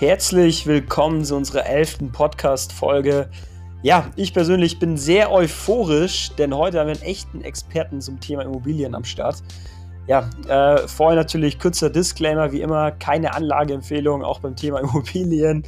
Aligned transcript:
Herzlich 0.00 0.64
willkommen 0.64 1.24
zu 1.24 1.34
unserer 1.34 1.66
elften 1.66 2.12
Podcast-Folge. 2.12 3.28
Ja, 3.82 4.08
ich 4.14 4.32
persönlich 4.32 4.78
bin 4.78 4.96
sehr 4.96 5.32
euphorisch, 5.32 6.30
denn 6.38 6.54
heute 6.54 6.78
haben 6.78 6.86
wir 6.86 6.94
einen 6.94 7.02
echten 7.02 7.40
Experten 7.40 8.00
zum 8.00 8.20
Thema 8.20 8.42
Immobilien 8.42 8.94
am 8.94 9.02
Start. 9.02 9.42
Ja, 10.06 10.30
äh, 10.46 10.86
vorher 10.86 11.16
natürlich 11.16 11.58
kurzer 11.58 11.90
Disclaimer, 11.90 12.52
wie 12.52 12.60
immer, 12.60 12.92
keine 12.92 13.34
Anlageempfehlung, 13.34 14.22
auch 14.22 14.38
beim 14.38 14.54
Thema 14.54 14.78
Immobilien. 14.82 15.64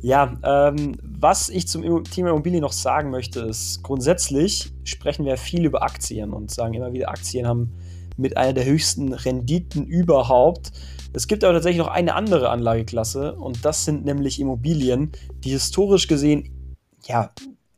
Ja, 0.00 0.38
ähm, 0.42 0.96
was 1.02 1.50
ich 1.50 1.68
zum 1.68 2.04
Thema 2.04 2.30
Immobilien 2.30 2.62
noch 2.62 2.72
sagen 2.72 3.10
möchte, 3.10 3.40
ist, 3.40 3.82
grundsätzlich 3.82 4.72
sprechen 4.84 5.26
wir 5.26 5.36
viel 5.36 5.66
über 5.66 5.82
Aktien 5.82 6.32
und 6.32 6.50
sagen 6.50 6.72
immer 6.72 6.94
wieder, 6.94 7.10
Aktien 7.10 7.46
haben 7.46 7.74
mit 8.16 8.38
einer 8.38 8.54
der 8.54 8.64
höchsten 8.64 9.12
Renditen 9.12 9.84
überhaupt. 9.84 10.72
Es 11.12 11.26
gibt 11.26 11.42
aber 11.42 11.54
tatsächlich 11.54 11.78
noch 11.78 11.88
eine 11.88 12.14
andere 12.14 12.50
Anlageklasse 12.50 13.34
und 13.34 13.64
das 13.64 13.84
sind 13.84 14.04
nämlich 14.04 14.40
Immobilien, 14.40 15.12
die 15.44 15.50
historisch 15.50 16.06
gesehen 16.06 16.76
ja 17.06 17.30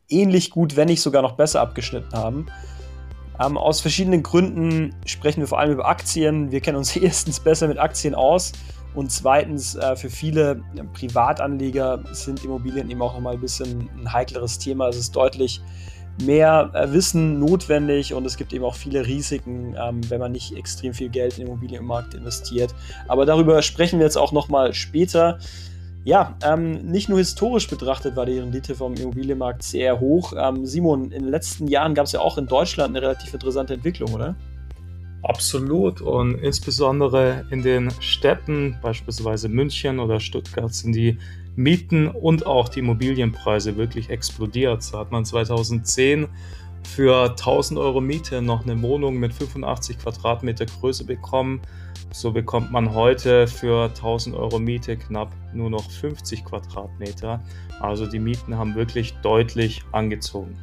ähnlich 0.09 0.51
gut, 0.51 0.75
wenn 0.75 0.87
nicht 0.87 1.01
sogar 1.01 1.21
noch 1.21 1.33
besser 1.33 1.61
abgeschnitten 1.61 2.13
haben. 2.13 2.47
Ähm, 3.39 3.57
aus 3.57 3.81
verschiedenen 3.81 4.21
Gründen 4.21 4.95
sprechen 5.05 5.41
wir 5.41 5.47
vor 5.47 5.59
allem 5.59 5.71
über 5.71 5.87
Aktien. 5.87 6.51
Wir 6.51 6.61
kennen 6.61 6.77
uns 6.77 6.95
erstens 6.95 7.39
besser 7.39 7.67
mit 7.67 7.79
Aktien 7.79 8.13
aus 8.13 8.51
und 8.93 9.11
zweitens 9.11 9.75
äh, 9.75 9.95
für 9.95 10.09
viele 10.09 10.61
Privatanleger 10.93 12.03
sind 12.11 12.43
Immobilien 12.43 12.89
eben 12.91 13.01
auch 13.01 13.13
nochmal 13.13 13.33
ein 13.33 13.41
bisschen 13.41 13.89
ein 13.97 14.13
heikleres 14.13 14.59
Thema. 14.59 14.87
Es 14.89 14.97
ist 14.97 15.15
deutlich 15.15 15.61
mehr 16.21 16.71
äh, 16.73 16.91
Wissen 16.91 17.39
notwendig 17.39 18.13
und 18.13 18.25
es 18.25 18.37
gibt 18.37 18.53
eben 18.53 18.63
auch 18.63 18.75
viele 18.75 19.05
Risiken, 19.05 19.75
ähm, 19.77 20.01
wenn 20.09 20.19
man 20.19 20.31
nicht 20.31 20.55
extrem 20.55 20.93
viel 20.93 21.09
Geld 21.09 21.33
in 21.33 21.45
den 21.45 21.47
Immobilienmarkt 21.47 22.13
investiert. 22.13 22.73
Aber 23.07 23.25
darüber 23.25 23.61
sprechen 23.61 23.99
wir 23.99 24.05
jetzt 24.05 24.17
auch 24.17 24.31
nochmal 24.31 24.73
später. 24.73 25.39
Ja, 26.05 26.37
ähm, 26.43 26.91
nicht 26.91 27.07
nur 27.07 27.17
historisch 27.17 27.69
betrachtet 27.69 28.15
war 28.15 28.25
die 28.25 28.37
Rendite 28.37 28.75
vom 28.75 28.93
Immobilienmarkt 28.93 29.63
sehr 29.63 29.99
hoch. 29.99 30.33
Ähm, 30.37 30.65
Simon, 30.65 31.05
in 31.05 31.23
den 31.23 31.29
letzten 31.29 31.67
Jahren 31.67 31.95
gab 31.95 32.05
es 32.05 32.11
ja 32.11 32.19
auch 32.19 32.37
in 32.37 32.45
Deutschland 32.45 32.95
eine 32.95 33.01
relativ 33.01 33.33
interessante 33.33 33.73
Entwicklung, 33.73 34.13
oder? 34.13 34.35
Absolut. 35.23 36.01
Und 36.01 36.35
insbesondere 36.35 37.45
in 37.49 37.63
den 37.63 37.89
Städten, 38.01 38.77
beispielsweise 38.81 39.47
München 39.47 39.99
oder 39.99 40.19
Stuttgart, 40.19 40.73
sind 40.73 40.93
die 40.93 41.17
Mieten 41.55 42.07
und 42.07 42.45
auch 42.45 42.69
die 42.69 42.79
Immobilienpreise 42.79 43.77
wirklich 43.77 44.09
explodiert. 44.09 44.83
So 44.83 44.97
hat 44.97 45.11
man 45.11 45.25
2010 45.25 46.27
für 46.83 47.29
1000 47.31 47.79
Euro 47.79 48.01
Miete 48.01 48.41
noch 48.41 48.63
eine 48.63 48.81
Wohnung 48.81 49.17
mit 49.17 49.33
85 49.33 49.99
Quadratmeter 49.99 50.65
Größe 50.65 51.05
bekommen. 51.05 51.61
So 52.11 52.31
bekommt 52.31 52.71
man 52.71 52.93
heute 52.93 53.47
für 53.47 53.85
1000 53.85 54.35
Euro 54.35 54.59
Miete 54.59 54.97
knapp 54.97 55.35
nur 55.53 55.69
noch 55.69 55.89
50 55.89 56.45
Quadratmeter. 56.45 57.41
Also 57.79 58.05
die 58.05 58.19
Mieten 58.19 58.57
haben 58.57 58.75
wirklich 58.75 59.13
deutlich 59.23 59.83
angezogen. 59.91 60.57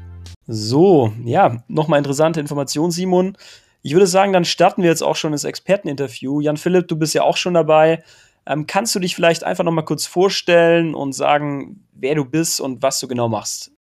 So, 0.47 1.13
ja, 1.25 1.63
nochmal 1.69 1.99
interessante 1.99 2.41
Information, 2.41 2.91
Simon. 2.91 3.37
Ich 3.83 3.95
würde 3.95 4.07
sagen, 4.07 4.33
dann 4.33 4.45
starten 4.45 4.83
wir 4.83 4.91
jetzt 4.91 5.03
auch 5.03 5.17
schon 5.17 5.33
das 5.33 5.45
Experteninterview. 5.45 6.41
Jan 6.41 6.57
Philipp, 6.57 6.89
du 6.89 6.97
bist 6.97 7.15
ja 7.15 7.23
auch 7.23 7.37
schon 7.37 7.55
dabei. 7.55 8.03
Ähm, 8.51 8.67
kannst 8.67 8.95
du 8.97 8.99
dich 8.99 9.15
vielleicht 9.15 9.45
einfach 9.45 9.63
noch 9.63 9.71
mal 9.71 9.85
kurz 9.85 10.07
vorstellen 10.07 10.97
und 10.97 11.13
sagen, 11.13 11.87
wer 11.93 12.17
du 12.17 12.25
bist 12.25 12.61
und 12.61 12.83
was 12.83 12.99
du 12.99 13.07
genau 13.07 13.29
machst? 13.29 13.71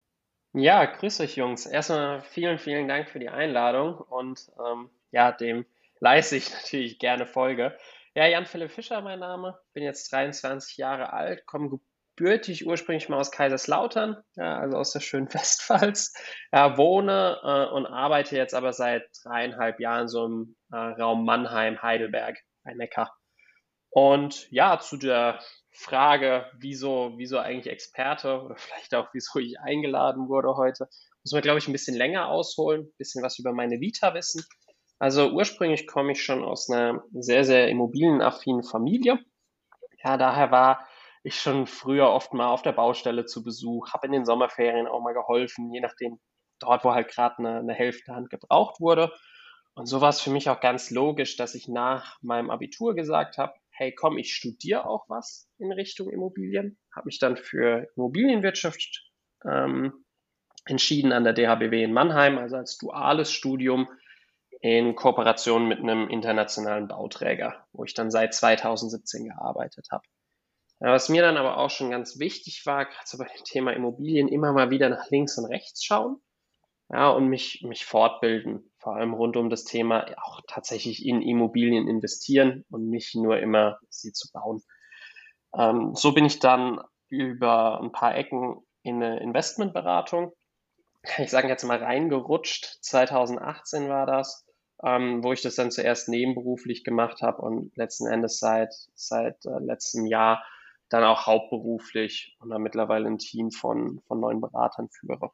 Ja, 0.52 0.84
grüß 0.84 1.20
euch 1.20 1.36
Jungs. 1.36 1.66
Erstmal 1.66 2.22
vielen, 2.22 2.58
vielen 2.58 2.86
Dank 2.86 3.08
für 3.08 3.18
die 3.18 3.28
Einladung 3.28 3.96
und 3.96 4.48
ähm, 4.64 4.88
ja, 5.10 5.32
dem 5.32 5.66
leiste 5.98 6.36
ich 6.36 6.52
natürlich 6.62 7.00
gerne 7.00 7.26
Folge. 7.26 7.76
Ja, 8.14 8.26
Jan 8.26 8.46
Philipp 8.46 8.70
Fischer, 8.70 9.00
mein 9.00 9.18
Name. 9.18 9.58
Bin 9.72 9.82
jetzt 9.82 10.12
23 10.12 10.76
Jahre 10.76 11.12
alt, 11.12 11.46
komme 11.46 11.80
gebürtig 12.16 12.64
ursprünglich 12.64 13.08
mal 13.08 13.18
aus 13.18 13.32
Kaiserslautern, 13.32 14.22
ja, 14.36 14.56
also 14.58 14.76
aus 14.76 14.92
der 14.92 15.00
schönen 15.00 15.26
Westpfalz. 15.34 16.14
Ja, 16.52 16.76
wohne 16.76 17.38
äh, 17.42 17.74
und 17.74 17.86
arbeite 17.86 18.36
jetzt 18.36 18.54
aber 18.54 18.72
seit 18.72 19.08
dreieinhalb 19.24 19.80
Jahren 19.80 20.06
so 20.06 20.26
im 20.26 20.56
äh, 20.72 20.76
Raum 20.76 21.24
Mannheim, 21.24 21.82
Heidelberg 21.82 22.38
bei 22.62 22.74
Neckar. 22.74 23.19
Und 23.90 24.50
ja, 24.50 24.78
zu 24.78 24.96
der 24.96 25.40
Frage, 25.72 26.46
wieso, 26.58 27.12
wieso 27.16 27.38
eigentlich 27.38 27.72
Experte 27.72 28.42
oder 28.42 28.56
vielleicht 28.56 28.94
auch, 28.94 29.08
wieso 29.12 29.38
ich 29.38 29.58
eingeladen 29.60 30.28
wurde 30.28 30.56
heute, 30.56 30.88
muss 31.22 31.32
man, 31.32 31.42
glaube 31.42 31.58
ich, 31.58 31.68
ein 31.68 31.72
bisschen 31.72 31.96
länger 31.96 32.28
ausholen, 32.28 32.82
ein 32.82 32.96
bisschen 32.96 33.22
was 33.22 33.38
über 33.38 33.52
meine 33.52 33.80
Vita 33.80 34.14
wissen. 34.14 34.44
Also 34.98 35.30
ursprünglich 35.30 35.86
komme 35.86 36.12
ich 36.12 36.22
schon 36.22 36.44
aus 36.44 36.70
einer 36.70 37.02
sehr, 37.12 37.44
sehr 37.44 37.68
immobilienaffinen 37.68 38.62
Familie. 38.62 39.18
Ja, 40.04 40.16
daher 40.16 40.50
war 40.50 40.86
ich 41.22 41.40
schon 41.40 41.66
früher 41.66 42.08
oft 42.10 42.32
mal 42.32 42.48
auf 42.48 42.62
der 42.62 42.72
Baustelle 42.72 43.26
zu 43.26 43.42
Besuch, 43.42 43.92
habe 43.92 44.06
in 44.06 44.12
den 44.12 44.24
Sommerferien 44.24 44.86
auch 44.86 45.02
mal 45.02 45.12
geholfen, 45.12 45.72
je 45.72 45.80
nachdem 45.80 46.18
dort, 46.58 46.84
wo 46.84 46.92
halt 46.92 47.08
gerade 47.08 47.38
eine, 47.38 47.58
eine 47.58 47.74
Hälfte 47.74 48.14
Hand 48.14 48.30
gebraucht 48.30 48.80
wurde. 48.80 49.12
Und 49.74 49.86
so 49.86 50.00
war 50.00 50.10
es 50.10 50.20
für 50.20 50.30
mich 50.30 50.48
auch 50.50 50.60
ganz 50.60 50.90
logisch, 50.90 51.36
dass 51.36 51.54
ich 51.54 51.68
nach 51.68 52.18
meinem 52.22 52.50
Abitur 52.50 52.94
gesagt 52.94 53.38
habe, 53.38 53.54
hey 53.80 53.94
komm, 53.94 54.18
ich 54.18 54.34
studiere 54.34 54.84
auch 54.84 55.08
was 55.08 55.48
in 55.56 55.72
Richtung 55.72 56.10
Immobilien, 56.10 56.78
habe 56.94 57.06
mich 57.06 57.18
dann 57.18 57.38
für 57.38 57.88
Immobilienwirtschaft 57.96 59.10
ähm, 59.46 60.04
entschieden 60.66 61.12
an 61.12 61.24
der 61.24 61.32
DHBW 61.32 61.82
in 61.82 61.94
Mannheim, 61.94 62.36
also 62.36 62.56
als 62.56 62.76
duales 62.76 63.32
Studium 63.32 63.88
in 64.60 64.94
Kooperation 64.94 65.66
mit 65.66 65.78
einem 65.78 66.10
internationalen 66.10 66.88
Bauträger, 66.88 67.66
wo 67.72 67.84
ich 67.84 67.94
dann 67.94 68.10
seit 68.10 68.34
2017 68.34 69.24
gearbeitet 69.24 69.86
habe. 69.90 70.04
Was 70.80 71.08
mir 71.08 71.22
dann 71.22 71.38
aber 71.38 71.56
auch 71.56 71.70
schon 71.70 71.90
ganz 71.90 72.18
wichtig 72.18 72.66
war, 72.66 72.84
gerade 72.84 73.06
so 73.06 73.16
bei 73.16 73.24
dem 73.24 73.44
Thema 73.44 73.72
Immobilien, 73.72 74.28
immer 74.28 74.52
mal 74.52 74.68
wieder 74.68 74.90
nach 74.90 75.08
links 75.08 75.38
und 75.38 75.46
rechts 75.46 75.82
schauen 75.82 76.20
ja, 76.90 77.08
und 77.08 77.28
mich, 77.28 77.62
mich 77.62 77.86
fortbilden, 77.86 78.69
vor 78.80 78.96
allem 78.96 79.12
rund 79.12 79.36
um 79.36 79.50
das 79.50 79.64
Thema 79.64 80.06
auch 80.22 80.40
tatsächlich 80.48 81.06
in 81.06 81.22
Immobilien 81.22 81.86
investieren 81.86 82.64
und 82.70 82.88
nicht 82.88 83.14
nur 83.14 83.38
immer 83.38 83.78
sie 83.90 84.12
zu 84.12 84.32
bauen. 84.32 84.62
Ähm, 85.54 85.94
so 85.94 86.12
bin 86.12 86.24
ich 86.24 86.38
dann 86.38 86.80
über 87.08 87.80
ein 87.80 87.92
paar 87.92 88.16
Ecken 88.16 88.56
in 88.82 89.02
eine 89.02 89.20
Investmentberatung, 89.20 90.32
kann 91.02 91.24
ich 91.24 91.30
sagen, 91.30 91.48
jetzt 91.48 91.64
mal 91.64 91.82
reingerutscht. 91.82 92.78
2018 92.82 93.88
war 93.88 94.06
das, 94.06 94.46
ähm, 94.82 95.22
wo 95.22 95.32
ich 95.32 95.42
das 95.42 95.56
dann 95.56 95.70
zuerst 95.70 96.08
nebenberuflich 96.08 96.84
gemacht 96.84 97.22
habe 97.22 97.42
und 97.42 97.76
letzten 97.76 98.06
Endes 98.06 98.38
seit, 98.38 98.72
seit 98.94 99.44
äh, 99.44 99.58
letztem 99.58 100.06
Jahr 100.06 100.44
dann 100.88 101.04
auch 101.04 101.26
hauptberuflich 101.26 102.36
und 102.40 102.50
dann 102.50 102.62
mittlerweile 102.62 103.06
ein 103.06 103.18
Team 103.18 103.50
von, 103.50 104.00
von 104.08 104.20
neun 104.20 104.40
Beratern 104.40 104.88
führe. 104.88 105.30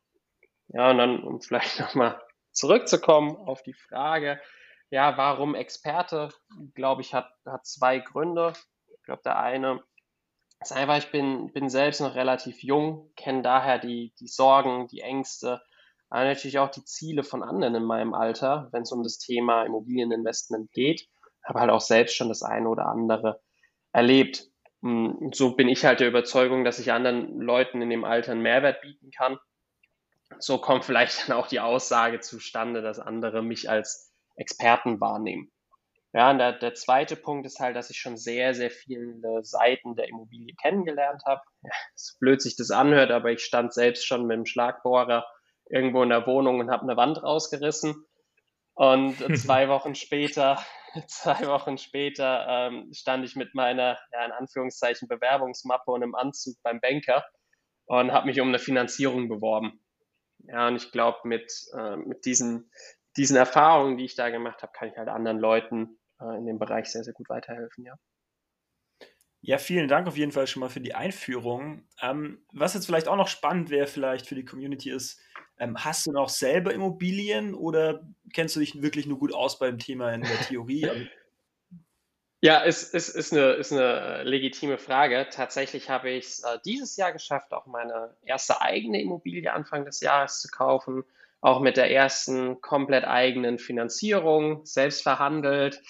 Ja, 0.68 0.90
und 0.90 0.98
dann, 0.98 1.22
um 1.22 1.40
vielleicht 1.40 1.80
nochmal 1.80 2.20
zurückzukommen 2.56 3.36
auf 3.36 3.62
die 3.62 3.74
Frage, 3.74 4.40
ja, 4.90 5.16
warum 5.16 5.54
Experte, 5.54 6.30
glaube 6.74 7.02
ich, 7.02 7.12
hat, 7.12 7.28
hat 7.44 7.66
zwei 7.66 7.98
Gründe. 7.98 8.52
Ich 8.88 9.02
glaube, 9.02 9.22
der 9.24 9.38
eine 9.38 9.82
ist 10.60 10.72
einfach, 10.72 10.96
ich 10.98 11.10
bin, 11.10 11.52
bin 11.52 11.68
selbst 11.68 12.00
noch 12.00 12.14
relativ 12.14 12.62
jung, 12.62 13.12
kenne 13.16 13.42
daher 13.42 13.78
die, 13.78 14.14
die 14.20 14.28
Sorgen, 14.28 14.88
die 14.88 15.00
Ängste, 15.00 15.60
aber 16.08 16.24
natürlich 16.24 16.58
auch 16.58 16.70
die 16.70 16.84
Ziele 16.84 17.24
von 17.24 17.42
anderen 17.42 17.74
in 17.74 17.84
meinem 17.84 18.14
Alter, 18.14 18.68
wenn 18.72 18.82
es 18.82 18.92
um 18.92 19.02
das 19.02 19.18
Thema 19.18 19.64
Immobilieninvestment 19.64 20.72
geht. 20.72 21.08
Habe 21.44 21.60
halt 21.60 21.70
auch 21.70 21.80
selbst 21.80 22.16
schon 22.16 22.28
das 22.28 22.42
eine 22.42 22.68
oder 22.68 22.86
andere 22.86 23.40
erlebt. 23.92 24.48
Und 24.82 25.34
so 25.34 25.56
bin 25.56 25.68
ich 25.68 25.84
halt 25.84 26.00
der 26.00 26.08
Überzeugung, 26.08 26.64
dass 26.64 26.78
ich 26.78 26.92
anderen 26.92 27.40
Leuten 27.40 27.82
in 27.82 27.90
dem 27.90 28.04
Alter 28.04 28.32
einen 28.32 28.42
Mehrwert 28.42 28.80
bieten 28.82 29.10
kann 29.10 29.38
so 30.38 30.58
kommt 30.58 30.84
vielleicht 30.84 31.28
dann 31.28 31.36
auch 31.36 31.46
die 31.46 31.60
Aussage 31.60 32.20
zustande, 32.20 32.82
dass 32.82 32.98
andere 32.98 33.42
mich 33.42 33.70
als 33.70 34.12
Experten 34.36 35.00
wahrnehmen. 35.00 35.50
Ja, 36.12 36.30
und 36.30 36.38
der, 36.38 36.52
der 36.52 36.74
zweite 36.74 37.14
Punkt 37.14 37.46
ist 37.46 37.60
halt, 37.60 37.76
dass 37.76 37.90
ich 37.90 37.98
schon 37.98 38.16
sehr, 38.16 38.54
sehr 38.54 38.70
viele 38.70 39.44
Seiten 39.44 39.96
der 39.96 40.08
Immobilie 40.08 40.54
kennengelernt 40.62 41.22
habe. 41.26 41.42
Ja, 41.62 41.72
so 41.94 42.14
blöd 42.20 42.40
sich 42.40 42.56
das 42.56 42.70
anhört, 42.70 43.10
aber 43.10 43.32
ich 43.32 43.44
stand 43.44 43.74
selbst 43.74 44.06
schon 44.06 44.26
mit 44.26 44.36
dem 44.36 44.46
Schlagbohrer 44.46 45.26
irgendwo 45.68 46.02
in 46.02 46.08
der 46.08 46.26
Wohnung 46.26 46.60
und 46.60 46.70
habe 46.70 46.84
eine 46.84 46.96
Wand 46.96 47.22
rausgerissen. 47.22 48.06
Und 48.74 49.16
zwei 49.38 49.68
Wochen 49.68 49.94
später, 49.94 50.58
zwei 51.06 51.46
Wochen 51.48 51.76
später 51.76 52.46
ähm, 52.48 52.90
stand 52.94 53.24
ich 53.24 53.36
mit 53.36 53.54
meiner, 53.54 53.98
ja, 54.12 54.24
in 54.24 54.32
Anführungszeichen, 54.32 55.08
Bewerbungsmappe 55.08 55.90
und 55.90 56.02
einem 56.02 56.14
Anzug 56.14 56.56
beim 56.62 56.80
Banker 56.80 57.26
und 57.86 58.12
habe 58.12 58.26
mich 58.26 58.40
um 58.40 58.48
eine 58.48 58.58
Finanzierung 58.58 59.28
beworben. 59.28 59.80
Ja, 60.48 60.68
und 60.68 60.76
ich 60.76 60.92
glaube, 60.92 61.18
mit, 61.24 61.52
äh, 61.76 61.96
mit 61.96 62.24
diesen, 62.24 62.70
diesen 63.16 63.36
Erfahrungen, 63.36 63.96
die 63.96 64.04
ich 64.04 64.14
da 64.14 64.30
gemacht 64.30 64.62
habe, 64.62 64.72
kann 64.72 64.88
ich 64.88 64.96
halt 64.96 65.08
anderen 65.08 65.38
Leuten 65.38 65.98
äh, 66.20 66.36
in 66.36 66.46
dem 66.46 66.58
Bereich 66.58 66.86
sehr, 66.86 67.04
sehr 67.04 67.14
gut 67.14 67.28
weiterhelfen, 67.28 67.84
ja. 67.84 67.94
Ja, 69.42 69.58
vielen 69.58 69.86
Dank 69.86 70.08
auf 70.08 70.16
jeden 70.16 70.32
Fall 70.32 70.48
schon 70.48 70.60
mal 70.60 70.68
für 70.68 70.80
die 70.80 70.94
Einführung. 70.94 71.86
Ähm, 72.02 72.44
was 72.52 72.74
jetzt 72.74 72.86
vielleicht 72.86 73.06
auch 73.06 73.16
noch 73.16 73.28
spannend 73.28 73.70
wäre, 73.70 73.86
vielleicht 73.86 74.26
für 74.26 74.34
die 74.34 74.44
Community 74.44 74.90
ist, 74.90 75.20
ähm, 75.58 75.84
hast 75.84 76.06
du 76.06 76.12
noch 76.12 76.28
selber 76.28 76.74
Immobilien 76.74 77.54
oder 77.54 78.04
kennst 78.32 78.56
du 78.56 78.60
dich 78.60 78.82
wirklich 78.82 79.06
nur 79.06 79.18
gut 79.18 79.32
aus 79.32 79.58
beim 79.58 79.78
Thema 79.78 80.12
in 80.12 80.22
der 80.22 80.40
Theorie? 80.40 80.90
Ja, 82.40 82.58
ist, 82.58 82.94
ist, 82.94 83.08
ist, 83.08 83.32
eine, 83.32 83.52
ist 83.52 83.72
eine 83.72 84.22
legitime 84.24 84.78
Frage. 84.78 85.26
Tatsächlich 85.30 85.88
habe 85.88 86.10
ich 86.10 86.26
es 86.26 86.44
äh, 86.44 86.58
dieses 86.64 86.96
Jahr 86.96 87.12
geschafft, 87.12 87.52
auch 87.52 87.66
meine 87.66 88.14
erste 88.22 88.60
eigene 88.60 89.00
Immobilie 89.00 89.52
Anfang 89.52 89.84
des 89.84 90.00
Jahres 90.00 90.40
zu 90.40 90.48
kaufen. 90.48 91.04
Auch 91.40 91.60
mit 91.60 91.76
der 91.76 91.90
ersten 91.90 92.60
komplett 92.60 93.04
eigenen 93.04 93.58
Finanzierung, 93.58 94.64
selbst 94.66 95.02
verhandelt, 95.02 95.82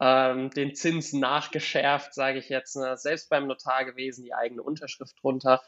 ähm, 0.00 0.50
den 0.50 0.74
Zins 0.74 1.12
nachgeschärft, 1.12 2.14
sage 2.14 2.38
ich 2.38 2.48
jetzt, 2.48 2.76
ne? 2.76 2.96
selbst 2.96 3.28
beim 3.30 3.46
Notar 3.46 3.84
gewesen, 3.84 4.24
die 4.24 4.34
eigene 4.34 4.62
Unterschrift 4.62 5.16
drunter. 5.22 5.62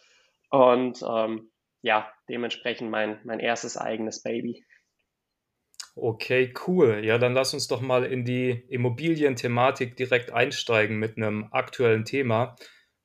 Und 0.51 1.05
ähm, 1.09 1.51
ja, 1.83 2.11
dementsprechend 2.29 2.91
mein, 2.91 3.21
mein 3.25 3.39
erstes 3.39 3.77
eigenes 3.77 4.23
Baby. 4.23 4.65
Okay, 5.97 6.53
cool. 6.67 7.05
Ja, 7.05 7.19
dann 7.19 7.35
lass 7.35 7.55
uns 7.55 7.69
doch 7.69 7.81
mal 7.81 8.05
in 8.05 8.25
die 8.25 8.65
Immobilienthematik 8.69 9.97
direkt 9.97 10.33
einsteigen 10.33 10.99
mit 10.99 11.17
einem 11.17 11.49
aktuellen 11.53 12.05
Thema. 12.05 12.57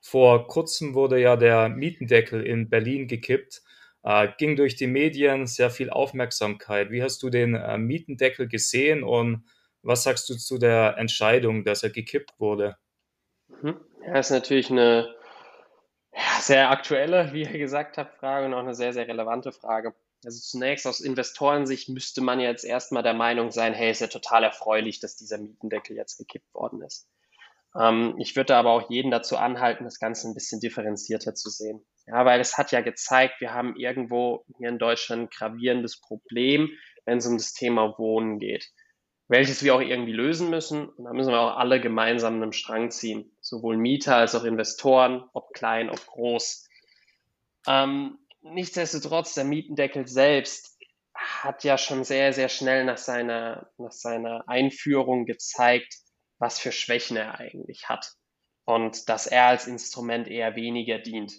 Vor 0.01 0.47
kurzem 0.47 0.95
wurde 0.95 1.19
ja 1.19 1.35
der 1.35 1.69
Mietendeckel 1.69 2.43
in 2.45 2.69
Berlin 2.69 3.07
gekippt, 3.07 3.61
äh, 4.03 4.29
ging 4.39 4.55
durch 4.55 4.75
die 4.75 4.87
Medien 4.87 5.45
sehr 5.45 5.69
viel 5.69 5.91
Aufmerksamkeit. 5.91 6.89
Wie 6.89 7.03
hast 7.03 7.21
du 7.21 7.29
den 7.29 7.53
äh, 7.53 7.77
Mietendeckel 7.77 8.47
gesehen 8.47 9.03
und 9.03 9.43
was 9.83 10.03
sagst 10.03 10.29
du 10.29 10.35
zu 10.35 10.57
der 10.57 10.97
Entscheidung, 10.97 11.63
dass 11.63 11.83
er 11.83 11.91
gekippt 11.91 12.39
wurde? 12.39 12.77
Mhm. 13.61 13.79
Ja, 14.05 14.17
ist 14.17 14.31
natürlich 14.31 14.71
eine 14.71 15.13
sehr 16.39 16.71
aktuelle, 16.71 17.33
wie 17.33 17.43
ihr 17.43 17.59
gesagt 17.59 17.97
habt, 17.97 18.17
Frage 18.17 18.47
und 18.47 18.53
auch 18.55 18.59
eine 18.59 18.73
sehr, 18.73 18.93
sehr 18.93 19.07
relevante 19.07 19.51
Frage. 19.51 19.93
Also 20.25 20.39
zunächst 20.41 20.85
aus 20.85 20.99
Investorensicht 20.99 21.89
müsste 21.89 22.21
man 22.21 22.39
jetzt 22.39 22.65
erstmal 22.65 23.03
der 23.03 23.13
Meinung 23.13 23.51
sein, 23.51 23.73
hey, 23.73 23.91
ist 23.91 24.01
ja 24.01 24.07
total 24.07 24.43
erfreulich, 24.43 24.99
dass 24.99 25.15
dieser 25.15 25.37
Mietendeckel 25.37 25.95
jetzt 25.95 26.17
gekippt 26.17 26.53
worden 26.53 26.81
ist. 26.81 27.07
Ähm, 27.77 28.15
ich 28.17 28.35
würde 28.35 28.55
aber 28.55 28.71
auch 28.71 28.89
jeden 28.89 29.11
dazu 29.11 29.37
anhalten, 29.37 29.83
das 29.83 29.99
Ganze 29.99 30.27
ein 30.27 30.33
bisschen 30.33 30.59
differenzierter 30.59 31.35
zu 31.35 31.49
sehen. 31.49 31.85
Ja, 32.07 32.25
weil 32.25 32.41
es 32.41 32.57
hat 32.57 32.71
ja 32.71 32.81
gezeigt, 32.81 33.39
wir 33.39 33.53
haben 33.53 33.75
irgendwo 33.75 34.45
hier 34.57 34.69
in 34.69 34.79
Deutschland 34.79 35.23
ein 35.23 35.29
gravierendes 35.29 36.01
Problem, 36.01 36.69
wenn 37.05 37.19
es 37.19 37.27
um 37.27 37.37
das 37.37 37.53
Thema 37.53 37.97
Wohnen 37.97 38.39
geht, 38.39 38.71
welches 39.27 39.63
wir 39.63 39.75
auch 39.75 39.81
irgendwie 39.81 40.13
lösen 40.13 40.49
müssen. 40.49 40.89
Und 40.89 41.05
da 41.05 41.13
müssen 41.13 41.31
wir 41.31 41.39
auch 41.39 41.57
alle 41.57 41.79
gemeinsam 41.79 42.41
einen 42.41 42.51
Strang 42.51 42.89
ziehen, 42.91 43.31
sowohl 43.41 43.77
Mieter 43.77 44.15
als 44.15 44.33
auch 44.35 44.43
Investoren, 44.43 45.23
ob 45.33 45.53
klein, 45.53 45.89
ob 45.89 46.03
groß. 46.07 46.67
Ähm, 47.67 48.17
nichtsdestotrotz, 48.41 49.33
der 49.33 49.43
Mietendeckel 49.43 50.07
selbst 50.07 50.77
hat 51.13 51.63
ja 51.63 51.77
schon 51.77 52.03
sehr, 52.03 52.33
sehr 52.33 52.49
schnell 52.49 52.85
nach 52.85 52.97
seiner, 52.97 53.69
nach 53.77 53.91
seiner 53.91 54.47
Einführung 54.47 55.25
gezeigt, 55.25 55.95
was 56.37 56.59
für 56.59 56.71
Schwächen 56.71 57.17
er 57.17 57.39
eigentlich 57.39 57.89
hat. 57.89 58.13
Und 58.65 59.09
dass 59.09 59.27
er 59.27 59.45
als 59.45 59.67
Instrument 59.67 60.27
eher 60.27 60.55
weniger 60.55 60.99
dient. 60.99 61.33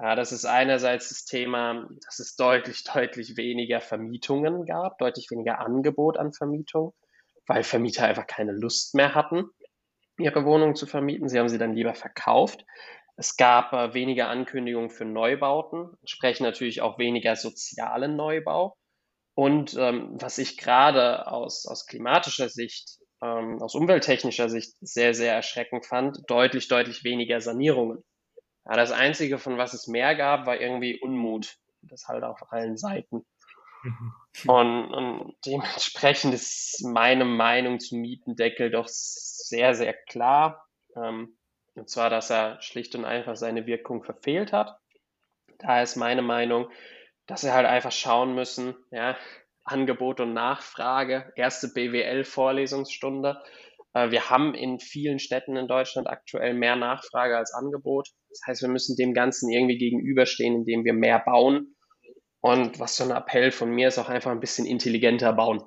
Ja, 0.00 0.16
das 0.16 0.32
ist 0.32 0.44
einerseits 0.44 1.08
das 1.08 1.24
Thema, 1.24 1.88
dass 2.04 2.18
es 2.18 2.34
deutlich, 2.36 2.82
deutlich 2.84 3.36
weniger 3.36 3.80
Vermietungen 3.80 4.66
gab, 4.66 4.98
deutlich 4.98 5.30
weniger 5.30 5.60
Angebot 5.60 6.16
an 6.18 6.32
Vermietung, 6.32 6.94
weil 7.46 7.62
Vermieter 7.62 8.04
einfach 8.04 8.26
keine 8.26 8.52
Lust 8.52 8.94
mehr 8.94 9.14
hatten, 9.14 9.44
ihre 10.18 10.44
Wohnungen 10.44 10.74
zu 10.74 10.86
vermieten. 10.86 11.28
Sie 11.28 11.38
haben 11.38 11.48
sie 11.48 11.58
dann 11.58 11.74
lieber 11.74 11.94
verkauft. 11.94 12.64
Es 13.16 13.36
gab 13.36 13.72
äh, 13.72 13.94
weniger 13.94 14.28
Ankündigungen 14.28 14.90
für 14.90 15.04
Neubauten, 15.04 15.90
entsprechend 16.00 16.46
natürlich 16.46 16.82
auch 16.82 16.98
weniger 16.98 17.36
sozialen 17.36 18.16
Neubau. 18.16 18.76
Und 19.34 19.74
ähm, 19.74 20.10
was 20.20 20.38
ich 20.38 20.56
gerade 20.56 21.26
aus, 21.26 21.66
aus 21.66 21.86
klimatischer 21.86 22.48
Sicht, 22.48 22.98
ähm, 23.22 23.60
aus 23.60 23.74
umwelttechnischer 23.74 24.48
Sicht 24.48 24.74
sehr, 24.80 25.14
sehr 25.14 25.34
erschreckend 25.34 25.86
fand, 25.86 26.18
deutlich, 26.28 26.68
deutlich 26.68 27.04
weniger 27.04 27.40
Sanierungen. 27.40 28.02
Ja, 28.64 28.76
das 28.76 28.92
Einzige, 28.92 29.38
von 29.38 29.58
was 29.58 29.74
es 29.74 29.86
mehr 29.86 30.14
gab, 30.14 30.46
war 30.46 30.60
irgendwie 30.60 31.00
Unmut. 31.00 31.56
Das 31.82 32.08
halt 32.08 32.24
auf 32.24 32.40
allen 32.50 32.76
Seiten. 32.76 33.26
Mhm. 33.82 34.14
Und, 34.46 34.94
und 34.94 35.36
dementsprechend 35.44 36.34
ist 36.34 36.82
meine 36.82 37.24
Meinung 37.24 37.78
zum 37.78 38.00
Mietendeckel 38.00 38.70
doch 38.70 38.88
sehr, 38.88 39.74
sehr 39.74 39.92
klar. 39.92 40.66
Ähm, 40.96 41.36
und 41.74 41.88
zwar, 41.88 42.10
dass 42.10 42.30
er 42.30 42.60
schlicht 42.60 42.94
und 42.94 43.04
einfach 43.04 43.36
seine 43.36 43.66
Wirkung 43.66 44.04
verfehlt 44.04 44.52
hat. 44.52 44.78
Da 45.58 45.82
ist 45.82 45.96
meine 45.96 46.22
Meinung, 46.22 46.68
dass 47.26 47.44
wir 47.44 47.54
halt 47.54 47.66
einfach 47.66 47.92
schauen 47.92 48.34
müssen, 48.34 48.74
ja, 48.90 49.16
Angebot 49.64 50.20
und 50.20 50.34
Nachfrage, 50.34 51.32
erste 51.36 51.68
BWL-Vorlesungsstunde. 51.68 53.42
Äh, 53.94 54.10
wir 54.10 54.28
haben 54.28 54.54
in 54.54 54.78
vielen 54.78 55.18
Städten 55.18 55.56
in 55.56 55.68
Deutschland 55.68 56.06
aktuell 56.06 56.52
mehr 56.52 56.76
Nachfrage 56.76 57.36
als 57.36 57.54
Angebot. 57.54 58.08
Das 58.28 58.40
heißt, 58.46 58.62
wir 58.62 58.68
müssen 58.68 58.96
dem 58.96 59.14
Ganzen 59.14 59.50
irgendwie 59.50 59.78
gegenüberstehen, 59.78 60.54
indem 60.54 60.84
wir 60.84 60.92
mehr 60.92 61.18
bauen. 61.18 61.74
Und 62.40 62.78
was 62.78 62.96
so 62.96 63.04
ein 63.04 63.10
Appell 63.10 63.50
von 63.52 63.70
mir 63.70 63.88
ist, 63.88 63.98
auch 63.98 64.10
einfach 64.10 64.30
ein 64.30 64.40
bisschen 64.40 64.66
intelligenter 64.66 65.32
bauen. 65.32 65.62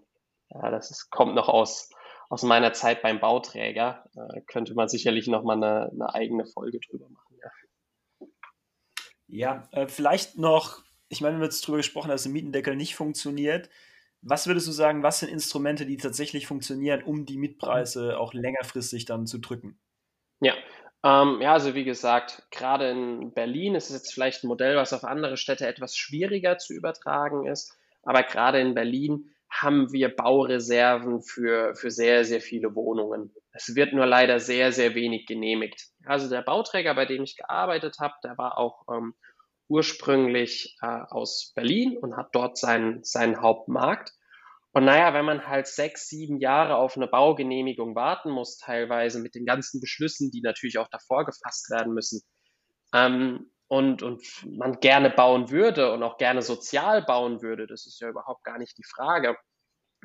Ja, 0.51 0.69
das 0.69 0.91
ist, 0.91 1.09
kommt 1.09 1.33
noch 1.33 1.49
aus 1.49 1.89
aus 2.29 2.43
meiner 2.43 2.73
Zeit 2.73 3.01
beim 3.01 3.19
Bauträger. 3.19 4.09
Äh, 4.15 4.41
könnte 4.41 4.73
man 4.73 4.89
sicherlich 4.89 5.27
nochmal 5.27 5.57
eine, 5.57 5.91
eine 5.91 6.13
eigene 6.13 6.45
Folge 6.45 6.79
drüber 6.79 7.09
machen. 7.09 7.37
Ja, 8.19 8.27
ja 9.27 9.69
äh, 9.71 9.87
vielleicht 9.87 10.37
noch, 10.37 10.83
ich 11.09 11.21
meine, 11.21 11.35
wir 11.35 11.39
haben 11.39 11.45
jetzt 11.45 11.65
drüber 11.65 11.77
gesprochen, 11.77 12.09
dass 12.09 12.23
der 12.23 12.31
Mietendeckel 12.31 12.75
nicht 12.75 12.95
funktioniert. 12.95 13.69
Was 14.21 14.47
würdest 14.47 14.67
du 14.67 14.71
sagen, 14.71 15.03
was 15.03 15.19
sind 15.19 15.29
Instrumente, 15.29 15.85
die 15.85 15.97
tatsächlich 15.97 16.47
funktionieren, 16.47 17.03
um 17.03 17.25
die 17.25 17.37
Mietpreise 17.37 18.19
auch 18.19 18.33
längerfristig 18.33 19.05
dann 19.05 19.27
zu 19.27 19.37
drücken? 19.37 19.79
Ja, 20.39 20.53
ähm, 21.03 21.39
ja, 21.41 21.53
also 21.53 21.75
wie 21.75 21.83
gesagt, 21.83 22.43
gerade 22.51 22.89
in 22.89 23.33
Berlin 23.33 23.75
ist 23.75 23.89
es 23.89 23.95
jetzt 23.95 24.13
vielleicht 24.13 24.43
ein 24.43 24.47
Modell, 24.47 24.75
was 24.75 24.93
auf 24.93 25.03
andere 25.03 25.37
Städte 25.37 25.67
etwas 25.67 25.95
schwieriger 25.95 26.57
zu 26.57 26.73
übertragen 26.73 27.45
ist. 27.45 27.77
Aber 28.03 28.23
gerade 28.23 28.59
in 28.59 28.73
Berlin 28.73 29.29
haben 29.61 29.91
wir 29.91 30.15
Baureserven 30.15 31.21
für, 31.21 31.75
für 31.75 31.91
sehr, 31.91 32.25
sehr 32.25 32.41
viele 32.41 32.75
Wohnungen. 32.75 33.33
Es 33.51 33.75
wird 33.75 33.93
nur 33.93 34.05
leider 34.05 34.39
sehr, 34.39 34.71
sehr 34.71 34.95
wenig 34.95 35.25
genehmigt. 35.25 35.87
Also 36.05 36.29
der 36.29 36.41
Bauträger, 36.41 36.93
bei 36.95 37.05
dem 37.05 37.23
ich 37.23 37.37
gearbeitet 37.37 37.97
habe, 37.99 38.13
der 38.23 38.37
war 38.37 38.57
auch 38.57 38.83
ähm, 38.91 39.15
ursprünglich 39.67 40.77
äh, 40.81 40.87
aus 40.87 41.53
Berlin 41.55 41.97
und 41.97 42.15
hat 42.15 42.29
dort 42.33 42.57
seinen, 42.57 43.03
seinen 43.03 43.41
Hauptmarkt. 43.41 44.11
Und 44.71 44.85
naja, 44.85 45.13
wenn 45.13 45.25
man 45.25 45.47
halt 45.47 45.67
sechs, 45.67 46.07
sieben 46.07 46.39
Jahre 46.39 46.75
auf 46.75 46.95
eine 46.95 47.07
Baugenehmigung 47.07 47.95
warten 47.95 48.29
muss, 48.29 48.57
teilweise 48.57 49.19
mit 49.19 49.33
den 49.33 49.45
ganzen 49.45 49.81
Beschlüssen, 49.81 50.29
die 50.29 50.41
natürlich 50.41 50.77
auch 50.77 50.89
davor 50.89 51.25
gefasst 51.25 51.71
werden 51.71 51.93
müssen, 51.93 52.21
ähm, 52.93 53.49
und, 53.67 54.01
und 54.01 54.23
man 54.45 54.79
gerne 54.79 55.09
bauen 55.09 55.51
würde 55.51 55.91
und 55.91 56.01
auch 56.03 56.17
gerne 56.17 56.41
sozial 56.41 57.03
bauen 57.03 57.41
würde, 57.41 57.67
das 57.67 57.85
ist 57.85 57.99
ja 57.99 58.09
überhaupt 58.09 58.43
gar 58.43 58.57
nicht 58.57 58.77
die 58.77 58.85
Frage, 58.85 59.35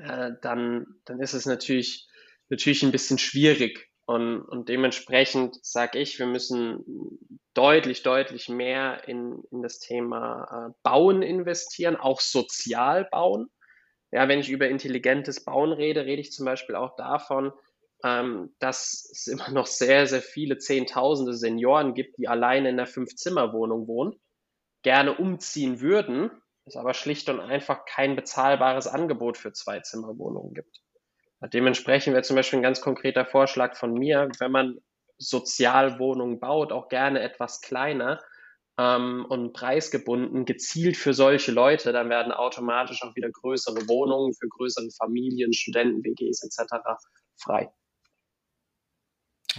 äh, 0.02 0.32
dann, 0.40 0.86
dann 1.04 1.20
ist 1.20 1.34
es 1.34 1.46
natürlich, 1.46 2.08
natürlich 2.48 2.82
ein 2.82 2.92
bisschen 2.92 3.18
schwierig. 3.18 3.88
Und, 4.04 4.42
und 4.42 4.68
dementsprechend 4.68 5.64
sage 5.64 5.98
ich, 5.98 6.18
wir 6.18 6.26
müssen 6.26 6.84
deutlich, 7.54 8.02
deutlich 8.02 8.48
mehr 8.48 9.06
in, 9.06 9.42
in 9.50 9.62
das 9.62 9.78
Thema 9.78 10.68
äh, 10.70 10.74
Bauen 10.82 11.22
investieren, 11.22 11.96
auch 11.96 12.20
sozial 12.20 13.04
bauen. 13.10 13.48
Ja, 14.10 14.28
wenn 14.28 14.40
ich 14.40 14.50
über 14.50 14.68
intelligentes 14.68 15.44
Bauen 15.44 15.72
rede, 15.72 16.04
rede 16.04 16.20
ich 16.20 16.32
zum 16.32 16.44
Beispiel 16.44 16.74
auch 16.74 16.96
davon, 16.96 17.52
ähm, 18.04 18.54
dass 18.58 19.08
es 19.12 19.28
immer 19.28 19.50
noch 19.50 19.66
sehr, 19.66 20.06
sehr 20.06 20.20
viele 20.20 20.58
Zehntausende 20.58 21.34
Senioren 21.34 21.94
gibt, 21.94 22.18
die 22.18 22.28
alleine 22.28 22.70
in 22.70 22.78
einer 22.78 22.86
Fünf-Zimmer-Wohnung 22.86 23.86
wohnen, 23.86 24.20
gerne 24.82 25.14
umziehen 25.16 25.80
würden, 25.80 26.30
es 26.64 26.76
aber 26.76 26.94
schlicht 26.94 27.28
und 27.28 27.40
einfach 27.40 27.84
kein 27.84 28.16
bezahlbares 28.16 28.86
Angebot 28.86 29.36
für 29.36 29.52
Zwei-Zimmer-Wohnungen 29.52 30.54
gibt. 30.54 30.80
Dementsprechend 31.52 32.14
wäre 32.14 32.22
zum 32.22 32.36
Beispiel 32.36 32.60
ein 32.60 32.62
ganz 32.62 32.80
konkreter 32.80 33.26
Vorschlag 33.26 33.76
von 33.76 33.94
mir, 33.94 34.28
wenn 34.38 34.52
man 34.52 34.78
Sozialwohnungen 35.18 36.38
baut, 36.38 36.72
auch 36.72 36.88
gerne 36.88 37.20
etwas 37.20 37.60
kleiner 37.60 38.20
ähm, 38.78 39.26
und 39.28 39.52
preisgebunden, 39.52 40.44
gezielt 40.44 40.96
für 40.96 41.14
solche 41.14 41.52
Leute, 41.52 41.92
dann 41.92 42.10
werden 42.10 42.32
automatisch 42.32 43.02
auch 43.02 43.14
wieder 43.16 43.30
größere 43.30 43.88
Wohnungen 43.88 44.34
für 44.34 44.48
größere 44.48 44.88
Familien, 44.96 45.52
Studenten, 45.52 46.04
WGs 46.04 46.44
etc. 46.44 46.74
frei. 47.36 47.70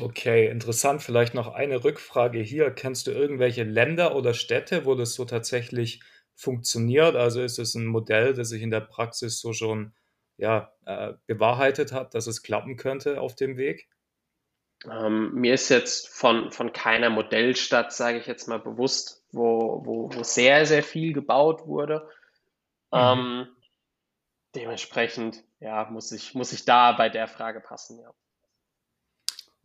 Okay, 0.02 0.48
interessant. 0.48 1.04
Vielleicht 1.04 1.36
noch 1.36 1.54
eine 1.54 1.84
Rückfrage 1.84 2.40
hier. 2.40 2.72
Kennst 2.72 3.06
du 3.06 3.12
irgendwelche 3.12 3.64
Länder 3.64 4.16
oder 4.16 4.34
Städte, 4.34 4.86
wo 4.86 4.96
das 4.96 5.14
so 5.14 5.26
tatsächlich 5.26 6.02
funktioniert? 6.36 7.16
Also 7.16 7.42
ist 7.42 7.60
es 7.60 7.76
ein 7.76 7.86
Modell, 7.86 8.34
das 8.34 8.50
sich 8.50 8.62
in 8.62 8.72
der 8.72 8.82
Praxis 8.82 9.40
so 9.40 9.54
schon 9.54 9.94
ja, 10.38 10.74
äh, 10.86 11.14
bewahrheitet 11.28 11.92
hat, 11.92 12.14
dass 12.16 12.28
es 12.28 12.44
klappen 12.44 12.76
könnte 12.76 13.22
auf 13.22 13.36
dem 13.36 13.58
Weg? 13.58 13.88
Ähm, 14.90 15.34
mir 15.34 15.54
ist 15.54 15.70
jetzt 15.70 16.10
von, 16.10 16.52
von 16.52 16.74
keiner 16.74 17.10
Modellstadt, 17.10 17.94
sage 17.94 18.20
ich 18.20 18.28
jetzt 18.28 18.48
mal 18.48 18.60
bewusst, 18.60 19.24
wo, 19.32 19.86
wo, 19.86 20.14
wo 20.14 20.24
sehr, 20.24 20.66
sehr 20.66 20.84
viel 20.84 21.14
gebaut 21.14 21.66
wurde. 21.66 22.10
Mhm. 22.92 23.00
Ähm, 23.00 23.48
dementsprechend, 24.56 25.44
ja, 25.60 25.90
muss 25.90 26.12
ich, 26.12 26.34
muss 26.34 26.52
ich 26.52 26.66
da 26.66 26.92
bei 26.92 27.10
der 27.10 27.28
Frage 27.28 27.62
passen, 27.62 28.00
ja. 28.00 28.14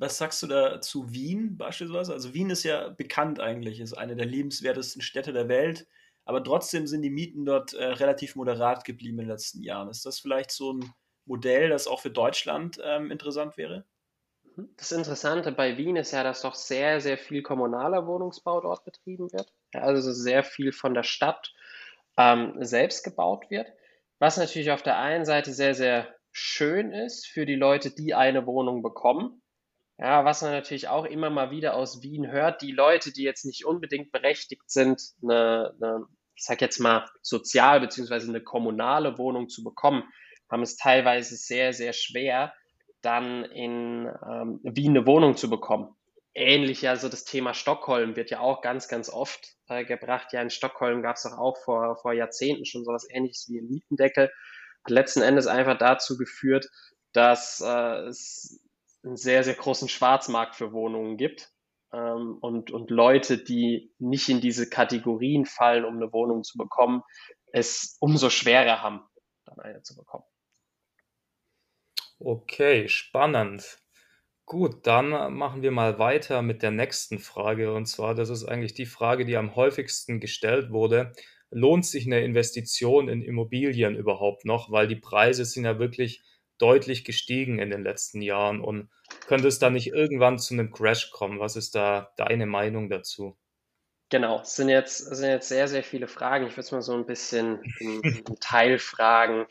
Was 0.00 0.16
sagst 0.16 0.40
du 0.44 0.46
da 0.46 0.80
zu 0.80 1.12
Wien 1.12 1.56
beispielsweise? 1.56 2.12
Also 2.12 2.32
Wien 2.32 2.50
ist 2.50 2.62
ja 2.62 2.88
bekannt 2.90 3.40
eigentlich, 3.40 3.80
ist 3.80 3.94
eine 3.94 4.14
der 4.14 4.26
liebenswertesten 4.26 5.02
Städte 5.02 5.32
der 5.32 5.48
Welt, 5.48 5.88
aber 6.28 6.44
trotzdem 6.44 6.86
sind 6.86 7.00
die 7.00 7.08
Mieten 7.08 7.46
dort 7.46 7.72
äh, 7.72 7.84
relativ 7.84 8.36
moderat 8.36 8.84
geblieben 8.84 9.18
in 9.18 9.24
den 9.24 9.30
letzten 9.30 9.62
Jahren. 9.62 9.88
Ist 9.88 10.04
das 10.04 10.20
vielleicht 10.20 10.50
so 10.50 10.74
ein 10.74 10.92
Modell, 11.24 11.70
das 11.70 11.86
auch 11.86 12.00
für 12.00 12.10
Deutschland 12.10 12.78
ähm, 12.84 13.10
interessant 13.10 13.56
wäre? 13.56 13.86
Das 14.76 14.92
Interessante 14.92 15.52
bei 15.52 15.78
Wien 15.78 15.96
ist 15.96 16.12
ja, 16.12 16.22
dass 16.22 16.42
doch 16.42 16.54
sehr, 16.54 17.00
sehr 17.00 17.16
viel 17.16 17.40
kommunaler 17.42 18.06
Wohnungsbau 18.06 18.60
dort 18.60 18.84
betrieben 18.84 19.32
wird. 19.32 19.50
Also 19.72 20.12
sehr 20.12 20.44
viel 20.44 20.72
von 20.72 20.92
der 20.92 21.02
Stadt 21.02 21.54
ähm, 22.18 22.56
selbst 22.58 23.04
gebaut 23.04 23.48
wird. 23.48 23.72
Was 24.18 24.36
natürlich 24.36 24.70
auf 24.70 24.82
der 24.82 24.98
einen 24.98 25.24
Seite 25.24 25.54
sehr, 25.54 25.74
sehr 25.74 26.14
schön 26.30 26.92
ist 26.92 27.26
für 27.26 27.46
die 27.46 27.56
Leute, 27.56 27.90
die 27.90 28.14
eine 28.14 28.44
Wohnung 28.44 28.82
bekommen. 28.82 29.40
Ja, 29.96 30.26
was 30.26 30.42
man 30.42 30.52
natürlich 30.52 30.88
auch 30.88 31.06
immer 31.06 31.30
mal 31.30 31.50
wieder 31.50 31.74
aus 31.74 32.02
Wien 32.02 32.30
hört, 32.30 32.60
die 32.60 32.72
Leute, 32.72 33.14
die 33.14 33.22
jetzt 33.22 33.46
nicht 33.46 33.64
unbedingt 33.64 34.12
berechtigt 34.12 34.70
sind, 34.70 35.00
eine, 35.22 35.74
eine 35.80 36.06
ich 36.38 36.44
sag 36.44 36.60
jetzt 36.60 36.78
mal, 36.78 37.04
sozial 37.20 37.80
beziehungsweise 37.80 38.28
eine 38.28 38.40
kommunale 38.40 39.18
Wohnung 39.18 39.48
zu 39.48 39.64
bekommen, 39.64 40.04
haben 40.48 40.62
es 40.62 40.76
teilweise 40.76 41.34
sehr, 41.34 41.72
sehr 41.72 41.92
schwer, 41.92 42.54
dann 43.02 43.44
in 43.44 44.06
ähm, 44.06 44.60
Wien 44.62 44.96
eine 44.96 45.06
Wohnung 45.06 45.36
zu 45.36 45.50
bekommen. 45.50 45.96
Ähnlich, 46.34 46.88
also 46.88 47.08
das 47.08 47.24
Thema 47.24 47.54
Stockholm 47.54 48.14
wird 48.14 48.30
ja 48.30 48.38
auch 48.38 48.62
ganz, 48.62 48.86
ganz 48.86 49.10
oft 49.10 49.56
äh, 49.68 49.84
gebracht. 49.84 50.32
Ja, 50.32 50.40
in 50.40 50.50
Stockholm 50.50 51.02
gab 51.02 51.16
es 51.16 51.24
doch 51.24 51.36
auch 51.36 51.56
vor, 51.64 51.96
vor 51.96 52.12
Jahrzehnten 52.12 52.64
schon 52.64 52.84
sowas 52.84 53.08
ähnliches 53.10 53.48
wie 53.48 53.58
ein 53.58 53.66
Mietendeckel. 53.66 54.30
Hat 54.84 54.90
letzten 54.90 55.22
Endes 55.22 55.48
einfach 55.48 55.76
dazu 55.76 56.16
geführt, 56.16 56.68
dass 57.12 57.60
äh, 57.60 58.06
es 58.06 58.60
einen 59.02 59.16
sehr, 59.16 59.42
sehr 59.42 59.54
großen 59.54 59.88
Schwarzmarkt 59.88 60.54
für 60.54 60.72
Wohnungen 60.72 61.16
gibt. 61.16 61.50
Ähm, 61.92 62.38
und, 62.40 62.70
und 62.70 62.90
Leute, 62.90 63.38
die 63.38 63.92
nicht 63.98 64.28
in 64.28 64.40
diese 64.40 64.68
Kategorien 64.68 65.46
fallen, 65.46 65.84
um 65.84 65.96
eine 65.96 66.12
Wohnung 66.12 66.42
zu 66.44 66.58
bekommen, 66.58 67.02
es 67.52 67.96
umso 68.00 68.30
schwerer 68.30 68.82
haben, 68.82 69.00
dann 69.44 69.58
eine 69.60 69.82
zu 69.82 69.96
bekommen. 69.96 70.24
Okay, 72.18 72.88
spannend. 72.88 73.78
Gut, 74.44 74.86
dann 74.86 75.34
machen 75.34 75.62
wir 75.62 75.70
mal 75.70 75.98
weiter 75.98 76.42
mit 76.42 76.62
der 76.62 76.70
nächsten 76.70 77.18
Frage. 77.18 77.72
Und 77.74 77.86
zwar, 77.86 78.14
das 78.14 78.30
ist 78.30 78.44
eigentlich 78.44 78.74
die 78.74 78.86
Frage, 78.86 79.24
die 79.24 79.36
am 79.36 79.54
häufigsten 79.56 80.20
gestellt 80.20 80.70
wurde. 80.70 81.12
Lohnt 81.50 81.86
sich 81.86 82.06
eine 82.06 82.20
Investition 82.20 83.08
in 83.08 83.22
Immobilien 83.22 83.94
überhaupt 83.94 84.44
noch? 84.44 84.70
Weil 84.70 84.88
die 84.88 84.96
Preise 84.96 85.44
sind 85.44 85.64
ja 85.64 85.78
wirklich 85.78 86.22
deutlich 86.58 87.04
gestiegen 87.04 87.58
in 87.58 87.70
den 87.70 87.82
letzten 87.82 88.22
Jahren. 88.22 88.60
Und 88.60 88.90
könnte 89.26 89.48
es 89.48 89.58
da 89.58 89.70
nicht 89.70 89.88
irgendwann 89.88 90.38
zu 90.38 90.54
einem 90.54 90.70
Crash 90.70 91.10
kommen? 91.10 91.40
Was 91.40 91.56
ist 91.56 91.74
da 91.74 92.12
deine 92.16 92.46
Meinung 92.46 92.88
dazu? 92.90 93.36
Genau, 94.10 94.40
es 94.40 94.56
sind 94.56 94.68
jetzt, 94.70 95.00
es 95.00 95.18
sind 95.18 95.30
jetzt 95.30 95.48
sehr, 95.48 95.68
sehr 95.68 95.82
viele 95.82 96.08
Fragen. 96.08 96.46
Ich 96.46 96.52
würde 96.52 96.62
es 96.62 96.72
mal 96.72 96.82
so 96.82 96.94
ein 96.94 97.06
bisschen 97.06 97.62
in, 97.78 98.00
in 98.26 98.40
Teilfragen 98.40 99.46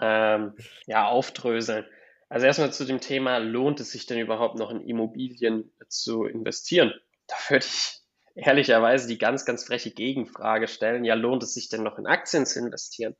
ähm, 0.00 0.54
ja, 0.86 1.06
aufdröseln. 1.06 1.86
Also 2.28 2.46
erstmal 2.46 2.72
zu 2.72 2.84
dem 2.84 3.00
Thema, 3.00 3.38
lohnt 3.38 3.80
es 3.80 3.90
sich 3.90 4.06
denn 4.06 4.18
überhaupt 4.18 4.56
noch 4.56 4.70
in 4.70 4.80
Immobilien 4.80 5.72
zu 5.88 6.24
investieren? 6.24 6.94
Da 7.26 7.34
würde 7.48 7.66
ich 7.66 8.00
ehrlicherweise 8.34 9.08
die 9.08 9.18
ganz, 9.18 9.44
ganz 9.44 9.64
freche 9.64 9.90
Gegenfrage 9.90 10.68
stellen. 10.68 11.04
Ja, 11.04 11.14
lohnt 11.14 11.42
es 11.42 11.54
sich 11.54 11.68
denn 11.68 11.82
noch 11.82 11.98
in 11.98 12.06
Aktien 12.06 12.46
zu 12.46 12.60
investieren? 12.60 13.16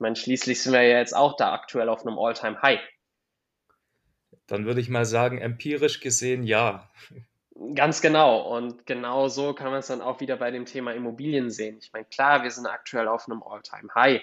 Ich 0.00 0.02
meine, 0.02 0.16
schließlich 0.16 0.62
sind 0.62 0.72
wir 0.72 0.80
ja 0.80 0.96
jetzt 0.96 1.14
auch 1.14 1.36
da 1.36 1.52
aktuell 1.52 1.90
auf 1.90 2.06
einem 2.06 2.18
All-Time-High. 2.18 2.80
Dann 4.46 4.64
würde 4.64 4.80
ich 4.80 4.88
mal 4.88 5.04
sagen, 5.04 5.36
empirisch 5.36 6.00
gesehen 6.00 6.42
ja. 6.42 6.88
Ganz 7.74 8.00
genau. 8.00 8.56
Und 8.56 8.86
genau 8.86 9.28
so 9.28 9.52
kann 9.52 9.70
man 9.70 9.80
es 9.80 9.88
dann 9.88 10.00
auch 10.00 10.20
wieder 10.20 10.38
bei 10.38 10.50
dem 10.50 10.64
Thema 10.64 10.94
Immobilien 10.94 11.50
sehen. 11.50 11.76
Ich 11.82 11.92
meine, 11.92 12.06
klar, 12.06 12.42
wir 12.42 12.50
sind 12.50 12.64
aktuell 12.64 13.08
auf 13.08 13.28
einem 13.28 13.42
All-Time-High. 13.42 14.22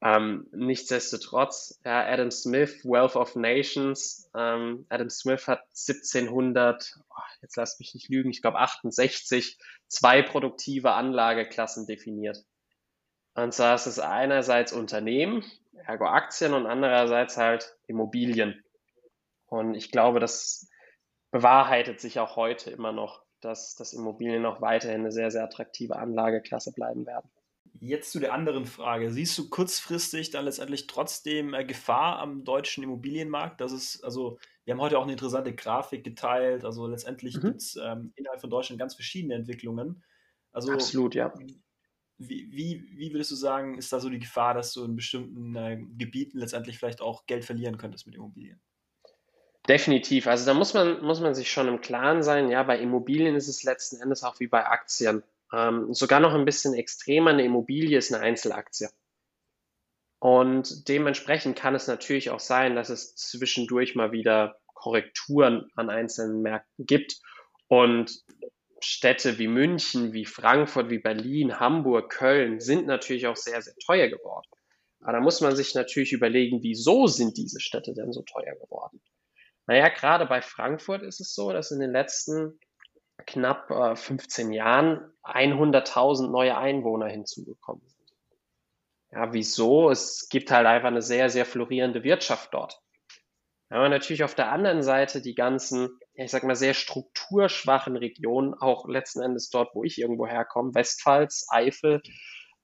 Ähm, 0.00 0.46
nichtsdestotrotz, 0.52 1.78
ja, 1.84 2.06
Adam 2.06 2.30
Smith, 2.30 2.82
Wealth 2.86 3.14
of 3.14 3.36
Nations, 3.36 4.30
ähm, 4.34 4.86
Adam 4.88 5.10
Smith 5.10 5.46
hat 5.46 5.60
1700, 5.76 7.00
oh, 7.10 7.22
jetzt 7.42 7.56
lasst 7.58 7.80
mich 7.80 7.92
nicht 7.92 8.08
lügen, 8.08 8.30
ich 8.30 8.40
glaube 8.40 8.60
68, 8.60 9.58
zwei 9.88 10.22
produktive 10.22 10.92
Anlageklassen 10.92 11.86
definiert. 11.86 12.46
Und 13.42 13.52
zwar 13.54 13.76
ist 13.76 13.86
es 13.86 14.00
einerseits 14.00 14.72
Unternehmen, 14.72 15.44
ergo 15.86 16.06
Aktien 16.06 16.54
und 16.54 16.66
andererseits 16.66 17.36
halt 17.36 17.76
Immobilien. 17.86 18.64
Und 19.46 19.74
ich 19.74 19.92
glaube, 19.92 20.18
das 20.18 20.68
bewahrheitet 21.30 22.00
sich 22.00 22.18
auch 22.18 22.34
heute 22.34 22.70
immer 22.70 22.90
noch, 22.90 23.22
dass, 23.40 23.76
dass 23.76 23.92
Immobilien 23.92 24.42
noch 24.42 24.60
weiterhin 24.60 25.02
eine 25.02 25.12
sehr, 25.12 25.30
sehr 25.30 25.44
attraktive 25.44 25.96
Anlageklasse 25.96 26.72
bleiben 26.72 27.06
werden. 27.06 27.30
Jetzt 27.80 28.10
zu 28.10 28.18
der 28.18 28.32
anderen 28.32 28.66
Frage. 28.66 29.12
Siehst 29.12 29.38
du 29.38 29.48
kurzfristig 29.48 30.30
dann 30.30 30.46
letztendlich 30.46 30.88
trotzdem 30.88 31.54
äh, 31.54 31.64
Gefahr 31.64 32.18
am 32.18 32.42
deutschen 32.42 32.82
Immobilienmarkt? 32.82 33.60
Das 33.60 33.70
ist, 33.70 34.02
also, 34.02 34.38
wir 34.64 34.74
haben 34.74 34.80
heute 34.80 34.98
auch 34.98 35.04
eine 35.04 35.12
interessante 35.12 35.54
Grafik 35.54 36.02
geteilt. 36.02 36.64
Also 36.64 36.88
letztendlich 36.88 37.36
mhm. 37.36 37.40
gibt 37.42 37.56
es 37.58 37.76
ähm, 37.76 38.12
innerhalb 38.16 38.40
von 38.40 38.50
Deutschland 38.50 38.80
ganz 38.80 38.96
verschiedene 38.96 39.34
Entwicklungen. 39.34 40.02
Also, 40.50 40.72
Absolut, 40.72 41.14
ja. 41.14 41.32
Wie, 42.18 42.50
wie, 42.96 43.12
würdest 43.12 43.30
du 43.30 43.36
sagen, 43.36 43.78
ist 43.78 43.92
da 43.92 44.00
so 44.00 44.10
die 44.10 44.18
Gefahr, 44.18 44.54
dass 44.54 44.72
du 44.72 44.84
in 44.84 44.96
bestimmten 44.96 45.54
äh, 45.54 45.78
Gebieten 45.96 46.38
letztendlich 46.38 46.78
vielleicht 46.78 47.00
auch 47.00 47.26
Geld 47.26 47.44
verlieren 47.44 47.78
könntest 47.78 48.06
mit 48.06 48.16
Immobilien? 48.16 48.60
Definitiv. 49.68 50.26
Also 50.26 50.46
da 50.46 50.54
muss 50.54 50.74
man, 50.74 51.02
muss 51.02 51.20
man 51.20 51.34
sich 51.34 51.50
schon 51.50 51.68
im 51.68 51.80
Klaren 51.80 52.22
sein, 52.22 52.50
ja, 52.50 52.62
bei 52.62 52.78
Immobilien 52.78 53.36
ist 53.36 53.48
es 53.48 53.62
letzten 53.62 54.00
Endes 54.00 54.24
auch 54.24 54.40
wie 54.40 54.48
bei 54.48 54.66
Aktien. 54.66 55.22
Ähm, 55.52 55.92
sogar 55.94 56.20
noch 56.20 56.34
ein 56.34 56.44
bisschen 56.44 56.74
extremer, 56.74 57.30
eine 57.30 57.44
Immobilie 57.44 57.98
ist 57.98 58.12
eine 58.12 58.22
Einzelaktie. 58.22 58.88
Und 60.20 60.88
dementsprechend 60.88 61.56
kann 61.56 61.74
es 61.74 61.86
natürlich 61.86 62.30
auch 62.30 62.40
sein, 62.40 62.74
dass 62.74 62.88
es 62.88 63.14
zwischendurch 63.14 63.94
mal 63.94 64.10
wieder 64.10 64.58
Korrekturen 64.66 65.70
an 65.76 65.90
einzelnen 65.90 66.42
Märkten 66.42 66.86
gibt. 66.86 67.20
Und 67.68 68.24
Städte 68.80 69.38
wie 69.38 69.48
München, 69.48 70.12
wie 70.12 70.24
Frankfurt, 70.24 70.90
wie 70.90 70.98
Berlin, 70.98 71.58
Hamburg, 71.58 72.10
Köln 72.10 72.60
sind 72.60 72.86
natürlich 72.86 73.26
auch 73.26 73.36
sehr, 73.36 73.60
sehr 73.62 73.74
teuer 73.84 74.08
geworden. 74.08 74.48
Aber 75.00 75.12
da 75.12 75.20
muss 75.20 75.40
man 75.40 75.54
sich 75.54 75.74
natürlich 75.74 76.12
überlegen, 76.12 76.62
wieso 76.62 77.06
sind 77.06 77.36
diese 77.36 77.60
Städte 77.60 77.94
denn 77.94 78.12
so 78.12 78.22
teuer 78.22 78.54
geworden? 78.56 79.00
Naja, 79.66 79.88
gerade 79.88 80.26
bei 80.26 80.42
Frankfurt 80.42 81.02
ist 81.02 81.20
es 81.20 81.34
so, 81.34 81.52
dass 81.52 81.70
in 81.70 81.80
den 81.80 81.92
letzten 81.92 82.58
knapp 83.26 83.70
äh, 83.70 83.96
15 83.96 84.52
Jahren 84.52 85.12
100.000 85.22 86.30
neue 86.30 86.56
Einwohner 86.56 87.08
hinzugekommen 87.08 87.86
sind. 87.86 87.98
Ja, 89.10 89.32
wieso? 89.32 89.90
Es 89.90 90.28
gibt 90.28 90.50
halt 90.50 90.66
einfach 90.66 90.88
eine 90.88 91.02
sehr, 91.02 91.30
sehr 91.30 91.44
florierende 91.44 92.02
Wirtschaft 92.02 92.52
dort. 92.54 92.80
Aber 93.70 93.88
natürlich 93.88 94.24
auf 94.24 94.34
der 94.34 94.50
anderen 94.50 94.82
Seite 94.82 95.20
die 95.20 95.34
ganzen, 95.34 95.90
ich 96.14 96.30
sag 96.30 96.42
mal, 96.44 96.56
sehr 96.56 96.74
strukturschwachen 96.74 97.96
Regionen, 97.96 98.54
auch 98.54 98.88
letzten 98.88 99.20
Endes 99.20 99.50
dort, 99.50 99.74
wo 99.74 99.84
ich 99.84 99.98
irgendwo 99.98 100.26
herkomme, 100.26 100.74
Westpfalz, 100.74 101.46
Eifel, 101.50 102.00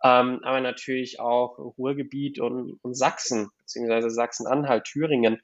ähm, 0.03 0.41
aber 0.43 0.61
natürlich 0.61 1.21
auch 1.21 1.59
Ruhrgebiet 1.59 2.41
und, 2.41 2.79
und 2.83 2.95
Sachsen, 2.95 3.51
beziehungsweise 3.59 4.11
Sachsen-Anhalt, 4.11 4.85
Thüringen, 4.85 5.41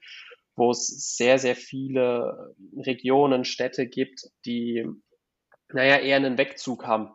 wo 0.55 0.71
es 0.71 1.15
sehr, 1.15 1.37
sehr 1.37 1.55
viele 1.55 2.55
Regionen, 2.77 3.45
Städte 3.45 3.87
gibt, 3.87 4.21
die, 4.45 4.87
naja, 5.69 5.97
eher 5.97 6.17
einen 6.17 6.37
Wegzug 6.37 6.85
haben. 6.85 7.09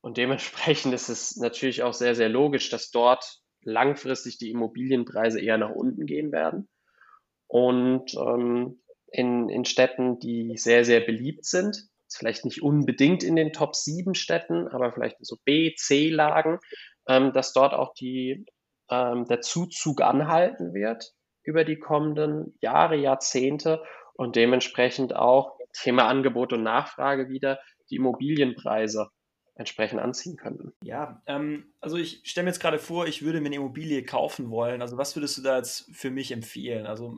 Und 0.00 0.16
dementsprechend 0.16 0.92
ist 0.94 1.08
es 1.08 1.36
natürlich 1.36 1.82
auch 1.82 1.94
sehr, 1.94 2.14
sehr 2.14 2.28
logisch, 2.28 2.70
dass 2.70 2.90
dort 2.90 3.40
langfristig 3.62 4.38
die 4.38 4.50
Immobilienpreise 4.50 5.40
eher 5.40 5.56
nach 5.56 5.70
unten 5.70 6.04
gehen 6.04 6.32
werden. 6.32 6.68
Und 7.54 8.16
ähm, 8.16 8.80
in, 9.12 9.48
in 9.48 9.64
Städten, 9.64 10.18
die 10.18 10.56
sehr, 10.56 10.84
sehr 10.84 10.98
beliebt 10.98 11.44
sind, 11.44 11.84
vielleicht 12.12 12.44
nicht 12.44 12.64
unbedingt 12.64 13.22
in 13.22 13.36
den 13.36 13.52
Top 13.52 13.76
7 13.76 14.16
Städten, 14.16 14.66
aber 14.66 14.92
vielleicht 14.92 15.18
so 15.20 15.36
B, 15.44 15.72
C-Lagen, 15.76 16.58
ähm, 17.06 17.32
dass 17.32 17.52
dort 17.52 17.72
auch 17.72 17.94
die, 17.94 18.44
ähm, 18.90 19.26
der 19.26 19.40
Zuzug 19.40 20.02
anhalten 20.02 20.74
wird 20.74 21.12
über 21.44 21.62
die 21.62 21.78
kommenden 21.78 22.58
Jahre, 22.60 22.96
Jahrzehnte 22.96 23.84
und 24.14 24.34
dementsprechend 24.34 25.14
auch 25.14 25.56
Thema 25.74 26.08
Angebot 26.08 26.52
und 26.52 26.64
Nachfrage 26.64 27.28
wieder 27.28 27.60
die 27.88 27.96
Immobilienpreise 27.96 29.10
entsprechend 29.56 30.00
anziehen 30.00 30.36
könnten. 30.36 30.72
Ja, 30.82 31.22
ähm, 31.26 31.72
also 31.80 31.96
ich 31.96 32.20
stelle 32.24 32.44
mir 32.44 32.50
jetzt 32.50 32.60
gerade 32.60 32.78
vor, 32.78 33.06
ich 33.06 33.22
würde 33.22 33.40
mir 33.40 33.46
eine 33.46 33.56
Immobilie 33.56 34.04
kaufen 34.04 34.50
wollen. 34.50 34.82
Also 34.82 34.96
was 34.96 35.14
würdest 35.14 35.38
du 35.38 35.42
da 35.42 35.56
jetzt 35.58 35.88
für 35.92 36.10
mich 36.10 36.32
empfehlen? 36.32 36.86
Also 36.86 37.16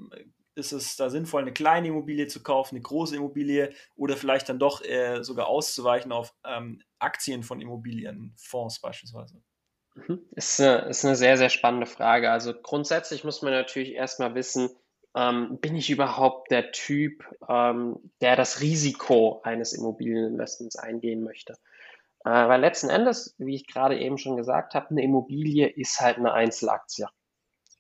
ist 0.54 0.72
es 0.72 0.96
da 0.96 1.10
sinnvoll, 1.10 1.42
eine 1.42 1.52
kleine 1.52 1.88
Immobilie 1.88 2.26
zu 2.26 2.42
kaufen, 2.42 2.76
eine 2.76 2.82
große 2.82 3.16
Immobilie 3.16 3.72
oder 3.94 4.16
vielleicht 4.16 4.48
dann 4.48 4.58
doch 4.58 4.82
äh, 4.84 5.22
sogar 5.22 5.46
auszuweichen 5.46 6.12
auf 6.12 6.34
ähm, 6.44 6.82
Aktien 6.98 7.42
von 7.42 7.60
Immobilienfonds 7.60 8.80
beispielsweise? 8.80 9.42
Mhm. 9.94 10.20
Ist 10.32 10.60
eine, 10.60 10.88
ist 10.88 11.04
eine 11.04 11.16
sehr, 11.16 11.36
sehr 11.38 11.50
spannende 11.50 11.86
Frage. 11.86 12.30
Also 12.30 12.52
grundsätzlich 12.54 13.24
muss 13.24 13.42
man 13.42 13.52
natürlich 13.52 13.92
erstmal 13.92 14.34
wissen, 14.34 14.70
ähm, 15.14 15.58
bin 15.60 15.74
ich 15.76 15.90
überhaupt 15.90 16.50
der 16.50 16.72
Typ, 16.72 17.24
ähm, 17.48 18.12
der 18.20 18.36
das 18.36 18.60
Risiko 18.60 19.40
eines 19.44 19.72
Immobilieninvestments 19.72 20.76
eingehen 20.76 21.22
möchte? 21.22 21.56
Äh, 22.26 22.48
weil 22.48 22.60
letzten 22.60 22.90
Endes, 22.90 23.36
wie 23.38 23.54
ich 23.54 23.68
gerade 23.68 24.00
eben 24.00 24.18
schon 24.18 24.36
gesagt 24.36 24.74
habe, 24.74 24.90
eine 24.90 25.04
Immobilie 25.04 25.68
ist 25.68 26.00
halt 26.00 26.18
eine 26.18 26.32
Einzelaktie. 26.32 27.06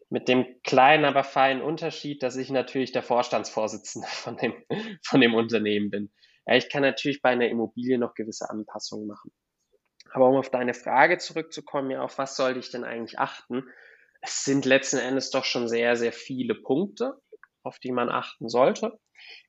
Mit 0.08 0.28
dem 0.28 0.46
kleinen, 0.62 1.04
aber 1.04 1.24
feinen 1.24 1.62
Unterschied, 1.62 2.22
dass 2.22 2.36
ich 2.36 2.50
natürlich 2.50 2.92
der 2.92 3.02
Vorstandsvorsitzende 3.02 4.06
von 4.10 4.36
dem, 4.36 4.54
von 5.02 5.20
dem 5.20 5.34
Unternehmen 5.34 5.90
bin. 5.90 6.12
Ja, 6.46 6.54
ich 6.54 6.70
kann 6.70 6.82
natürlich 6.82 7.22
bei 7.22 7.30
einer 7.30 7.48
Immobilie 7.48 7.98
noch 7.98 8.14
gewisse 8.14 8.48
Anpassungen 8.48 9.08
machen. 9.08 9.32
Aber 10.12 10.28
um 10.28 10.36
auf 10.36 10.48
deine 10.48 10.74
Frage 10.74 11.18
zurückzukommen, 11.18 11.90
ja, 11.90 12.02
auf 12.02 12.16
was 12.18 12.36
sollte 12.36 12.60
ich 12.60 12.70
denn 12.70 12.84
eigentlich 12.84 13.18
achten? 13.18 13.64
Es 14.20 14.44
sind 14.44 14.64
letzten 14.64 14.98
Endes 14.98 15.30
doch 15.30 15.44
schon 15.44 15.66
sehr, 15.66 15.96
sehr 15.96 16.12
viele 16.12 16.54
Punkte, 16.54 17.20
auf 17.64 17.80
die 17.80 17.90
man 17.90 18.10
achten 18.10 18.48
sollte. 18.48 18.96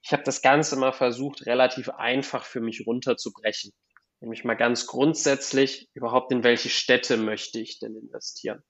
Ich 0.01 0.12
habe 0.12 0.24
das 0.24 0.42
Ganze 0.42 0.75
mal 0.75 0.92
versucht, 0.92 1.46
relativ 1.46 1.89
einfach 1.89 2.46
für 2.46 2.62
mich 2.62 2.88
runterzubrechen. 2.88 3.74
Nämlich 4.20 4.44
mal 4.44 4.56
ganz 4.56 4.88
grundsätzlich, 4.88 5.90
überhaupt 5.94 6.32
in 6.32 6.44
welche 6.44 6.70
Städte 6.70 7.18
möchte 7.18 7.60
ich 7.60 7.80
denn 7.80 7.96
investieren? 7.96 8.64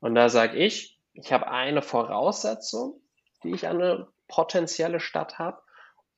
Und 0.00 0.14
da 0.14 0.28
sage 0.28 0.58
ich, 0.58 0.98
ich 1.12 1.32
habe 1.32 1.48
eine 1.48 1.82
Voraussetzung, 1.82 3.00
die 3.42 3.50
ich 3.50 3.66
an 3.66 3.80
eine 3.80 4.08
potenzielle 4.28 5.00
Stadt 5.00 5.38
habe. 5.38 5.60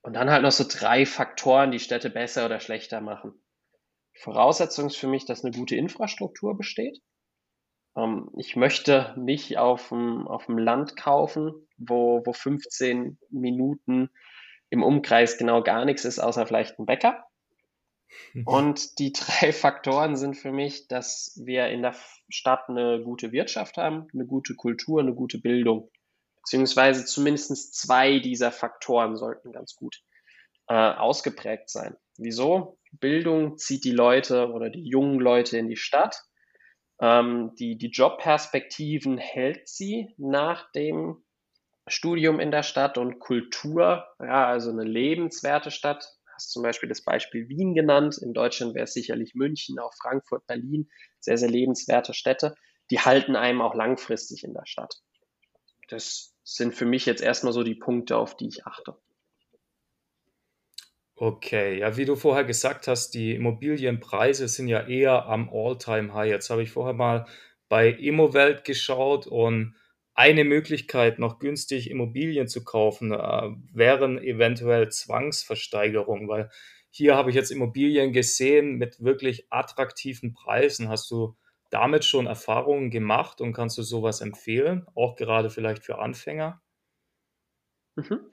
Und 0.03 0.15
dann 0.15 0.31
halt 0.31 0.43
noch 0.43 0.53
so 0.53 0.65
drei 0.69 1.07
Faktoren, 1.07 1.71
die 1.71 1.79
Städte 1.79 2.11
besser 2.11 2.47
oder 2.47 2.59
schlechter 2.59 3.01
machen. 3.01 3.41
Voraussetzung 4.19 4.87
ist 4.87 4.97
für 4.97 5.07
mich, 5.07 5.25
dass 5.27 5.45
eine 5.45 5.57
gute 5.57 5.77
Infrastruktur 5.77 6.57
besteht. 6.57 7.01
Ähm, 7.97 8.31
ich 8.37 8.57
möchte 8.57 9.15
nicht 9.17 9.59
auf 9.59 9.89
dem, 9.89 10.27
auf 10.27 10.47
dem 10.47 10.59
Land 10.59 10.97
kaufen, 10.97 11.69
wo, 11.77 12.23
wo 12.25 12.33
15 12.33 13.19
Minuten 13.31 14.11
im 14.71 14.83
Umkreis 14.83 15.39
genau 15.39 15.63
gar 15.63 15.85
nichts 15.85 16.05
ist, 16.05 16.19
außer 16.19 16.47
vielleicht 16.47 16.79
ein 16.79 16.87
Bäcker. 16.87 17.25
Und 18.45 18.99
die 18.99 19.13
drei 19.13 19.53
Faktoren 19.53 20.17
sind 20.17 20.35
für 20.35 20.53
mich, 20.53 20.89
dass 20.89 21.39
wir 21.43 21.69
in 21.69 21.83
der 21.83 21.95
Stadt 22.29 22.69
eine 22.69 23.03
gute 23.03 23.33
Wirtschaft 23.33 23.77
haben, 23.77 24.09
eine 24.13 24.27
gute 24.27 24.55
Kultur, 24.55 25.01
eine 25.01 25.15
gute 25.15 25.39
Bildung. 25.39 25.91
Beziehungsweise 26.43 27.05
zumindest 27.05 27.75
zwei 27.75 28.19
dieser 28.19 28.51
Faktoren 28.51 29.17
sollten 29.17 29.53
ganz 29.53 29.77
gut 29.77 30.03
äh, 30.69 30.75
ausgeprägt 30.75 31.71
sein. 31.71 31.97
Wieso? 32.19 32.79
Bildung 32.93 33.59
zieht 33.59 33.85
die 33.85 33.93
Leute 33.93 34.51
oder 34.53 34.69
die 34.69 34.87
jungen 34.87 35.21
Leute 35.21 35.59
in 35.59 35.69
die 35.69 35.77
Stadt. 35.77 36.23
Ähm, 37.01 37.55
die, 37.59 37.79
die 37.79 37.91
Jobperspektiven 37.91 39.19
hält 39.19 39.69
sie 39.69 40.15
nach 40.19 40.71
dem 40.73 41.25
Studium 41.89 42.39
in 42.39 42.51
der 42.51 42.63
Stadt 42.63 42.97
und 42.97 43.19
Kultur, 43.19 44.07
ja, 44.21 44.47
also 44.47 44.71
eine 44.71 44.85
lebenswerte 44.85 45.71
Stadt, 45.71 46.07
hast 46.35 46.51
zum 46.51 46.63
Beispiel 46.63 46.89
das 46.89 47.03
Beispiel 47.03 47.49
Wien 47.49 47.75
genannt. 47.75 48.19
In 48.19 48.33
Deutschland 48.33 48.75
wäre 48.75 48.85
es 48.85 48.93
sicherlich 48.93 49.35
München, 49.35 49.79
auch 49.79 49.93
Frankfurt, 50.01 50.47
Berlin, 50.47 50.89
sehr, 51.21 51.39
sehr 51.39 51.51
lebenswerte 51.51 52.15
Städte. 52.15 52.55
Die 52.91 53.01
halten 53.01 53.37
einem 53.37 53.61
auch 53.61 53.75
langfristig 53.75 54.45
in 54.45 54.55
der 54.55 54.67
Stadt. 54.67 55.03
Das 55.89 56.35
sind 56.45 56.75
für 56.75 56.87
mich 56.87 57.07
jetzt 57.07 57.23
erstmal 57.23 57.53
so 57.53 57.63
die 57.63 57.75
Punkte, 57.75 58.17
auf 58.17 58.37
die 58.37 58.49
ich 58.49 58.67
achte. 58.67 58.97
Okay, 61.15 61.79
ja, 61.79 61.97
wie 61.97 62.05
du 62.05 62.17
vorher 62.17 62.45
gesagt 62.45 62.89
hast, 62.89 63.11
die 63.11 63.35
Immobilienpreise 63.35 64.49
sind 64.49 64.67
ja 64.67 64.87
eher 64.87 65.27
am 65.27 65.51
All-Time-High. 65.53 66.29
Jetzt 66.29 66.51
habe 66.51 66.63
ich 66.63 66.73
vorher 66.73 66.95
mal 66.95 67.27
bei 67.69 67.91
Immowelt 67.91 68.65
geschaut 68.65 69.27
und 69.27 69.77
eine 70.15 70.45
Möglichkeit, 70.45 71.19
noch 71.19 71.39
günstig 71.39 71.91
Immobilien 71.91 72.49
zu 72.49 72.65
kaufen, 72.65 73.13
äh, 73.13 73.51
wären 73.73 74.19
eventuell 74.19 74.91
Zwangsversteigerungen, 74.91 76.29
weil 76.29 76.51
hier 76.91 77.17
habe 77.17 77.31
ich 77.31 77.37
jetzt 77.37 77.51
Immobilien 77.51 78.13
gesehen 78.13 78.77
mit 78.77 79.03
wirklich 79.03 79.47
attraktiven 79.51 80.35
Preisen. 80.35 80.91
Hast 80.91 81.11
du 81.11 81.37
damit 81.71 82.05
schon 82.05 82.27
Erfahrungen 82.27 82.91
gemacht 82.91 83.41
und 83.41 83.55
kannst 83.55 83.79
du 83.79 83.83
sowas 83.83 84.21
empfehlen, 84.21 84.87
auch 84.95 85.17
gerade 85.17 85.49
vielleicht 85.49 85.85
für 85.85 85.99
Anfänger? 85.99 86.61
Mhm. 87.97 88.31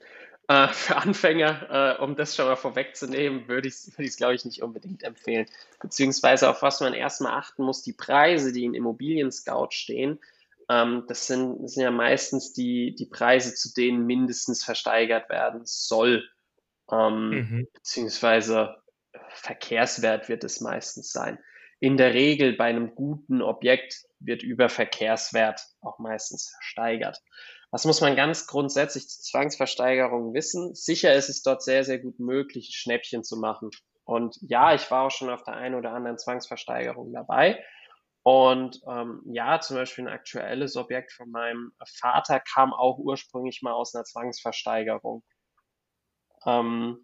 Äh, 0.48 0.68
für 0.68 0.96
Anfänger, 0.96 1.96
äh, 1.98 2.02
um 2.02 2.16
das 2.16 2.36
schon 2.36 2.46
mal 2.46 2.56
vorwegzunehmen, 2.56 3.48
würde 3.48 3.68
ich 3.68 3.74
es, 3.74 3.98
würd 3.98 4.16
glaube 4.16 4.34
ich, 4.34 4.44
nicht 4.44 4.62
unbedingt 4.62 5.04
empfehlen. 5.04 5.46
Beziehungsweise 5.80 6.50
auf 6.50 6.60
was 6.60 6.80
man 6.80 6.92
erstmal 6.92 7.38
achten 7.38 7.62
muss, 7.62 7.82
die 7.82 7.92
Preise, 7.94 8.52
die 8.52 8.64
in 8.64 8.74
Immobilien 8.74 9.32
Scout 9.32 9.68
stehen, 9.70 10.18
ähm, 10.70 11.04
das 11.08 11.26
sind, 11.26 11.68
sind 11.68 11.82
ja 11.82 11.90
meistens 11.90 12.52
die, 12.52 12.94
die 12.94 13.06
Preise, 13.06 13.54
zu 13.54 13.74
denen 13.74 14.06
mindestens 14.06 14.64
versteigert 14.64 15.28
werden 15.28 15.62
soll. 15.64 16.28
Ähm, 16.90 17.30
mhm. 17.30 17.68
Beziehungsweise 17.74 18.76
Verkehrswert 19.30 20.28
wird 20.28 20.44
es 20.44 20.60
meistens 20.60 21.10
sein. 21.10 21.38
In 21.80 21.96
der 21.96 22.14
Regel 22.14 22.52
bei 22.52 22.66
einem 22.66 22.94
guten 22.94 23.42
Objekt 23.42 24.04
wird 24.20 24.42
über 24.42 24.68
Verkehrswert 24.68 25.60
auch 25.80 25.98
meistens 25.98 26.50
versteigert. 26.50 27.20
Was 27.72 27.84
muss 27.84 28.00
man 28.00 28.16
ganz 28.16 28.46
grundsätzlich 28.46 29.08
zu 29.08 29.22
Zwangsversteigerungen 29.22 30.34
wissen? 30.34 30.74
Sicher 30.74 31.14
ist 31.14 31.30
es 31.30 31.42
dort 31.42 31.62
sehr, 31.62 31.84
sehr 31.84 31.98
gut 31.98 32.20
möglich, 32.20 32.70
Schnäppchen 32.74 33.24
zu 33.24 33.36
machen. 33.38 33.70
Und 34.04 34.36
ja, 34.42 34.74
ich 34.74 34.90
war 34.90 35.06
auch 35.06 35.10
schon 35.10 35.30
auf 35.30 35.42
der 35.42 35.54
einen 35.54 35.74
oder 35.74 35.92
anderen 35.92 36.18
Zwangsversteigerung 36.18 37.12
dabei. 37.12 37.62
Und 38.22 38.80
ähm, 38.86 39.22
ja, 39.26 39.60
zum 39.60 39.76
Beispiel 39.76 40.06
ein 40.06 40.12
aktuelles 40.12 40.76
Objekt 40.76 41.12
von 41.12 41.30
meinem 41.30 41.72
Vater 41.98 42.40
kam 42.40 42.74
auch 42.74 42.98
ursprünglich 42.98 43.62
mal 43.62 43.72
aus 43.72 43.94
einer 43.94 44.04
Zwangsversteigerung. 44.04 45.22
Ähm, 46.44 47.02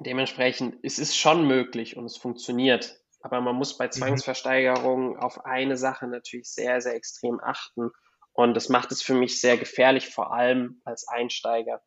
dementsprechend 0.00 0.76
es 0.82 0.98
ist 0.98 1.16
schon 1.16 1.46
möglich 1.46 1.96
und 1.96 2.06
es 2.06 2.16
funktioniert. 2.16 2.98
Aber 3.20 3.40
man 3.40 3.56
muss 3.56 3.76
bei 3.76 3.86
mhm. 3.86 3.92
Zwangsversteigerungen 3.92 5.18
auf 5.18 5.44
eine 5.44 5.76
Sache 5.76 6.06
natürlich 6.06 6.50
sehr, 6.50 6.80
sehr 6.80 6.94
extrem 6.94 7.40
achten. 7.40 7.90
Und 8.32 8.54
das 8.54 8.68
macht 8.68 8.92
es 8.92 9.02
für 9.02 9.14
mich 9.14 9.40
sehr 9.40 9.58
gefährlich, 9.58 10.08
vor 10.08 10.32
allem 10.32 10.80
als 10.84 11.08
Einsteiger. 11.08 11.82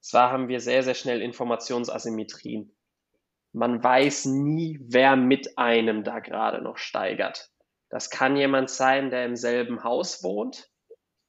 Zwar 0.00 0.30
haben 0.30 0.48
wir 0.48 0.60
sehr, 0.60 0.82
sehr 0.82 0.94
schnell 0.94 1.22
Informationsasymmetrien. 1.22 2.76
Man 3.52 3.82
weiß 3.82 4.26
nie, 4.26 4.78
wer 4.82 5.16
mit 5.16 5.56
einem 5.56 6.02
da 6.04 6.18
gerade 6.18 6.60
noch 6.60 6.76
steigert. 6.76 7.53
Das 7.94 8.10
kann 8.10 8.36
jemand 8.36 8.70
sein, 8.70 9.10
der 9.10 9.24
im 9.24 9.36
selben 9.36 9.84
Haus 9.84 10.24
wohnt 10.24 10.68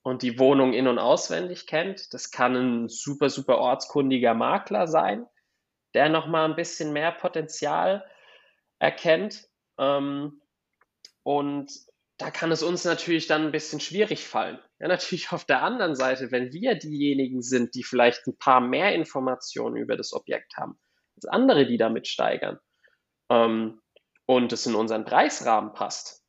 und 0.01 0.23
die 0.23 0.39
Wohnung 0.39 0.73
in- 0.73 0.87
und 0.87 0.97
auswendig 0.97 1.67
kennt. 1.67 2.11
Das 2.11 2.31
kann 2.31 2.55
ein 2.55 2.89
super, 2.89 3.29
super 3.29 3.59
ortskundiger 3.59 4.33
Makler 4.33 4.87
sein, 4.87 5.27
der 5.93 6.09
nochmal 6.09 6.49
ein 6.49 6.55
bisschen 6.55 6.91
mehr 6.91 7.11
Potenzial 7.11 8.03
erkennt. 8.79 9.47
Ähm, 9.77 10.41
und 11.21 11.71
da 12.17 12.31
kann 12.31 12.51
es 12.51 12.63
uns 12.63 12.83
natürlich 12.83 13.27
dann 13.27 13.45
ein 13.45 13.51
bisschen 13.51 13.79
schwierig 13.79 14.27
fallen. 14.27 14.57
Ja, 14.79 14.87
natürlich 14.87 15.31
auf 15.31 15.45
der 15.45 15.61
anderen 15.61 15.93
Seite, 15.93 16.31
wenn 16.31 16.51
wir 16.51 16.73
diejenigen 16.73 17.43
sind, 17.43 17.75
die 17.75 17.83
vielleicht 17.83 18.25
ein 18.25 18.39
paar 18.39 18.59
mehr 18.59 18.95
Informationen 18.95 19.75
über 19.75 19.97
das 19.97 20.13
Objekt 20.13 20.57
haben, 20.57 20.79
als 21.15 21.25
andere, 21.25 21.67
die 21.67 21.77
damit 21.77 22.07
steigern, 22.07 22.57
ähm, 23.29 23.83
und 24.25 24.51
es 24.51 24.65
in 24.65 24.73
unseren 24.73 25.05
Preisrahmen 25.05 25.73
passt, 25.73 26.24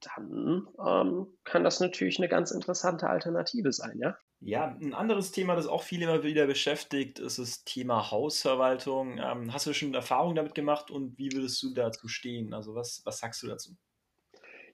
dann 0.00 0.68
ähm, 0.84 1.26
kann 1.44 1.64
das 1.64 1.80
natürlich 1.80 2.18
eine 2.18 2.28
ganz 2.28 2.50
interessante 2.50 3.08
Alternative 3.08 3.72
sein, 3.72 3.98
ja. 3.98 4.16
Ja, 4.40 4.76
ein 4.80 4.92
anderes 4.92 5.32
Thema, 5.32 5.56
das 5.56 5.66
auch 5.66 5.82
viele 5.82 6.04
immer 6.04 6.22
wieder 6.22 6.46
beschäftigt, 6.46 7.18
ist 7.18 7.38
das 7.38 7.64
Thema 7.64 8.10
Hausverwaltung. 8.10 9.18
Ähm, 9.18 9.52
hast 9.52 9.66
du 9.66 9.72
schon 9.72 9.94
Erfahrung 9.94 10.34
damit 10.34 10.54
gemacht 10.54 10.90
und 10.90 11.16
wie 11.18 11.32
würdest 11.32 11.62
du 11.62 11.72
dazu 11.72 12.06
stehen? 12.06 12.52
Also 12.52 12.74
was, 12.74 13.00
was 13.04 13.18
sagst 13.18 13.42
du 13.42 13.48
dazu? 13.48 13.76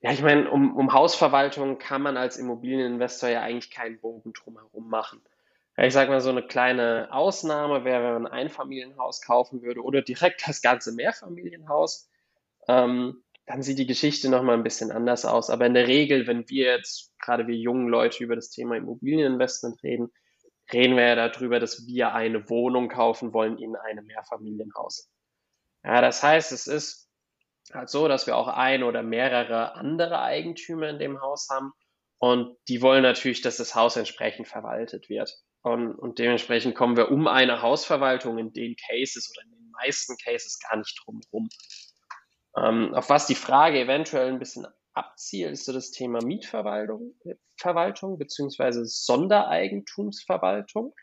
Ja, 0.00 0.11
ich 0.11 0.20
meine, 0.20 0.50
um, 0.50 0.76
um 0.76 0.92
Hausverwaltung 0.92 1.78
kann 1.78 2.02
man 2.02 2.16
als 2.16 2.37
Immobilieninvestor 2.37 3.28
ja 3.28 3.42
eigentlich 3.42 3.70
keinen 3.70 4.00
Bogen 4.00 4.32
drumherum 4.32 4.88
machen. 4.88 5.22
Ja, 5.76 5.85
ich 5.85 5.92
sage 5.94 6.11
mal, 6.11 6.20
so 6.20 6.30
eine 6.30 6.42
kleine 6.42 7.08
Ausnahme 7.12 7.85
wäre, 7.85 8.02
wenn 8.02 8.22
man 8.22 8.32
ein 8.32 8.40
Einfamilienhaus 8.46 9.22
kaufen 9.22 9.62
würde 9.62 9.82
oder 9.82 10.02
direkt 10.02 10.46
das 10.46 10.61
ganze 10.61 10.92
Mehrfamilienhaus. 10.92 12.11
Ähm, 12.66 13.22
dann 13.46 13.62
sieht 13.62 13.78
die 13.78 13.87
Geschichte 13.87 14.28
nochmal 14.28 14.57
ein 14.57 14.62
bisschen 14.62 14.92
anders 14.92 15.24
aus. 15.24 15.50
Aber 15.50 15.66
in 15.66 15.74
der 15.74 15.88
Regel, 15.88 16.26
wenn 16.26 16.48
wir 16.48 16.76
jetzt, 16.76 17.12
gerade 17.18 17.46
wir 17.46 17.57
jungen 17.57 17.88
Leute, 17.88 18.22
über 18.22 18.37
das 18.37 18.50
Thema 18.50 18.76
Immobilieninvestment 18.76 19.83
reden, 19.83 20.12
reden 20.72 20.96
wir 20.96 21.07
ja 21.07 21.28
darüber, 21.28 21.59
dass 21.59 21.87
wir 21.87 22.14
eine 22.14 22.48
Wohnung 22.48 22.88
kaufen 22.88 23.33
wollen 23.33 23.59
in 23.59 23.74
einem 23.76 24.07
Mehrfamilienhaus. 24.07 25.11
Ja, 25.85 26.00
das 26.00 26.22
heißt, 26.22 26.52
es 26.52 26.66
ist 26.66 27.09
halt 27.72 27.88
so, 27.88 28.09
dass 28.09 28.26
wir 28.26 28.37
auch 28.37 28.48
ein 28.48 28.83
oder 28.83 29.02
mehrere 29.02 29.74
andere 29.74 30.20
Eigentümer 30.20 30.88
in 30.88 30.98
dem 30.98 31.20
Haus 31.20 31.48
haben 31.50 31.72
und 32.18 32.57
die 32.68 32.83
wollen 32.83 33.02
natürlich, 33.02 33.40
dass 33.40 33.57
das 33.57 33.74
Haus 33.74 33.96
entsprechend 33.96 34.46
verwaltet 34.46 35.09
wird. 35.09 35.35
Und, 35.62 35.94
und 35.94 36.18
dementsprechend 36.18 36.74
kommen 36.74 36.96
wir 36.96 37.11
um 37.11 37.26
eine 37.26 37.62
Hausverwaltung 37.62 38.38
in 38.38 38.52
den 38.52 38.76
Cases 38.76 39.28
oder 39.31 39.44
in 39.44 39.50
den 39.50 39.70
meisten 39.72 40.16
Cases 40.16 40.59
gar 40.61 40.76
nicht 40.76 41.00
drum 41.05 41.20
rum. 41.33 41.48
Ähm, 42.56 42.94
auf 42.94 43.08
was 43.08 43.26
die 43.26 43.34
Frage 43.34 43.80
eventuell 43.80 44.28
ein 44.28 44.38
bisschen 44.38 44.66
abzielt, 44.94 45.52
ist 45.52 45.64
so 45.64 45.72
das 45.72 45.90
Thema 45.90 46.22
Mietverwaltung 46.22 47.14
Verwaltung, 47.56 48.18
beziehungsweise 48.18 48.84
Sondereigentumsverwaltung. 48.84 50.94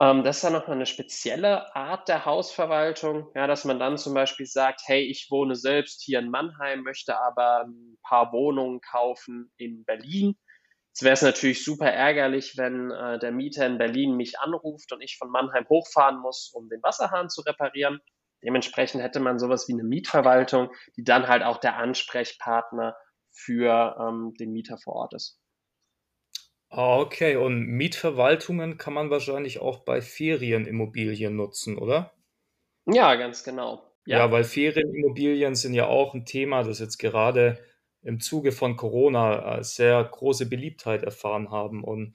Ähm, 0.00 0.24
das 0.24 0.36
ist 0.36 0.44
dann 0.44 0.54
nochmal 0.54 0.76
eine 0.76 0.86
spezielle 0.86 1.74
Art 1.76 2.08
der 2.08 2.24
Hausverwaltung, 2.24 3.30
ja, 3.34 3.46
dass 3.46 3.64
man 3.64 3.78
dann 3.78 3.98
zum 3.98 4.14
Beispiel 4.14 4.46
sagt, 4.46 4.82
hey, 4.86 5.02
ich 5.02 5.28
wohne 5.30 5.54
selbst 5.54 6.02
hier 6.02 6.18
in 6.18 6.30
Mannheim, 6.30 6.82
möchte 6.82 7.18
aber 7.18 7.64
ein 7.66 7.98
paar 8.02 8.32
Wohnungen 8.32 8.80
kaufen 8.80 9.52
in 9.56 9.84
Berlin. 9.84 10.36
Jetzt 10.90 11.02
wäre 11.02 11.14
es 11.14 11.22
natürlich 11.22 11.64
super 11.64 11.90
ärgerlich, 11.90 12.56
wenn 12.56 12.90
äh, 12.90 13.18
der 13.18 13.32
Mieter 13.32 13.66
in 13.66 13.78
Berlin 13.78 14.16
mich 14.16 14.38
anruft 14.40 14.92
und 14.92 15.00
ich 15.00 15.16
von 15.18 15.30
Mannheim 15.30 15.68
hochfahren 15.68 16.20
muss, 16.20 16.50
um 16.54 16.68
den 16.68 16.82
Wasserhahn 16.82 17.28
zu 17.28 17.42
reparieren. 17.42 18.00
Dementsprechend 18.44 19.02
hätte 19.02 19.20
man 19.20 19.38
sowas 19.38 19.68
wie 19.68 19.72
eine 19.72 19.84
Mietverwaltung, 19.84 20.70
die 20.96 21.04
dann 21.04 21.28
halt 21.28 21.42
auch 21.42 21.58
der 21.58 21.76
Ansprechpartner 21.76 22.96
für 23.32 23.96
ähm, 24.00 24.34
den 24.38 24.52
Mieter 24.52 24.78
vor 24.78 24.94
Ort 24.94 25.14
ist. 25.14 25.40
Ah, 26.68 26.98
okay. 27.00 27.36
Und 27.36 27.66
Mietverwaltungen 27.68 28.76
kann 28.76 28.92
man 28.92 29.08
wahrscheinlich 29.08 29.60
auch 29.60 29.78
bei 29.78 30.02
Ferienimmobilien 30.02 31.34
nutzen, 31.34 31.78
oder? 31.78 32.12
Ja, 32.86 33.14
ganz 33.16 33.44
genau. 33.44 33.94
Ja, 34.06 34.30
Ja. 34.30 34.30
weil 34.30 34.44
Ferienimmobilien 34.44 35.54
sind 35.54 35.74
ja 35.74 35.86
auch 35.86 36.14
ein 36.14 36.26
Thema, 36.26 36.62
das 36.62 36.78
jetzt 36.78 36.98
gerade 36.98 37.58
im 38.02 38.20
Zuge 38.20 38.52
von 38.52 38.76
Corona 38.76 39.58
äh, 39.58 39.64
sehr 39.64 40.02
große 40.04 40.46
Beliebtheit 40.48 41.02
erfahren 41.02 41.50
haben. 41.50 41.82
Und 41.84 42.14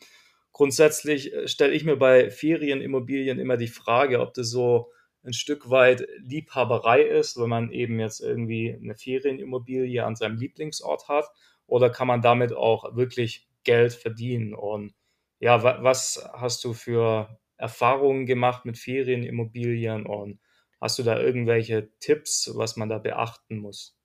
grundsätzlich 0.51 1.33
äh, 1.33 1.47
stelle 1.47 1.73
ich 1.73 1.83
mir 1.83 1.97
bei 1.97 2.29
Ferienimmobilien 2.29 3.39
immer 3.39 3.57
die 3.57 3.67
Frage, 3.67 4.19
ob 4.21 4.33
das 4.35 4.49
so 4.51 4.91
ein 5.23 5.33
Stück 5.33 5.69
weit 5.69 6.07
Liebhaberei 6.19 7.01
ist, 7.01 7.39
wenn 7.39 7.49
man 7.49 7.71
eben 7.71 7.99
jetzt 7.99 8.21
irgendwie 8.21 8.73
eine 8.73 8.95
Ferienimmobilie 8.95 10.05
an 10.05 10.15
seinem 10.15 10.37
Lieblingsort 10.37 11.07
hat, 11.07 11.25
oder 11.67 11.89
kann 11.89 12.07
man 12.07 12.21
damit 12.21 12.53
auch 12.53 12.95
wirklich 12.95 13.47
Geld 13.63 13.93
verdienen? 13.93 14.53
Und 14.53 14.93
ja, 15.39 15.63
wa 15.63 15.79
was 15.81 16.27
hast 16.33 16.63
du 16.63 16.73
für 16.73 17.39
Erfahrungen 17.57 18.25
gemacht 18.25 18.65
mit 18.65 18.77
Ferienimmobilien 18.77 20.05
und 20.05 20.39
hast 20.81 20.97
du 20.97 21.03
da 21.03 21.19
irgendwelche 21.19 21.89
Tipps, 21.99 22.51
was 22.55 22.77
man 22.77 22.89
da 22.89 22.97
beachten 22.97 23.57
muss? 23.57 23.97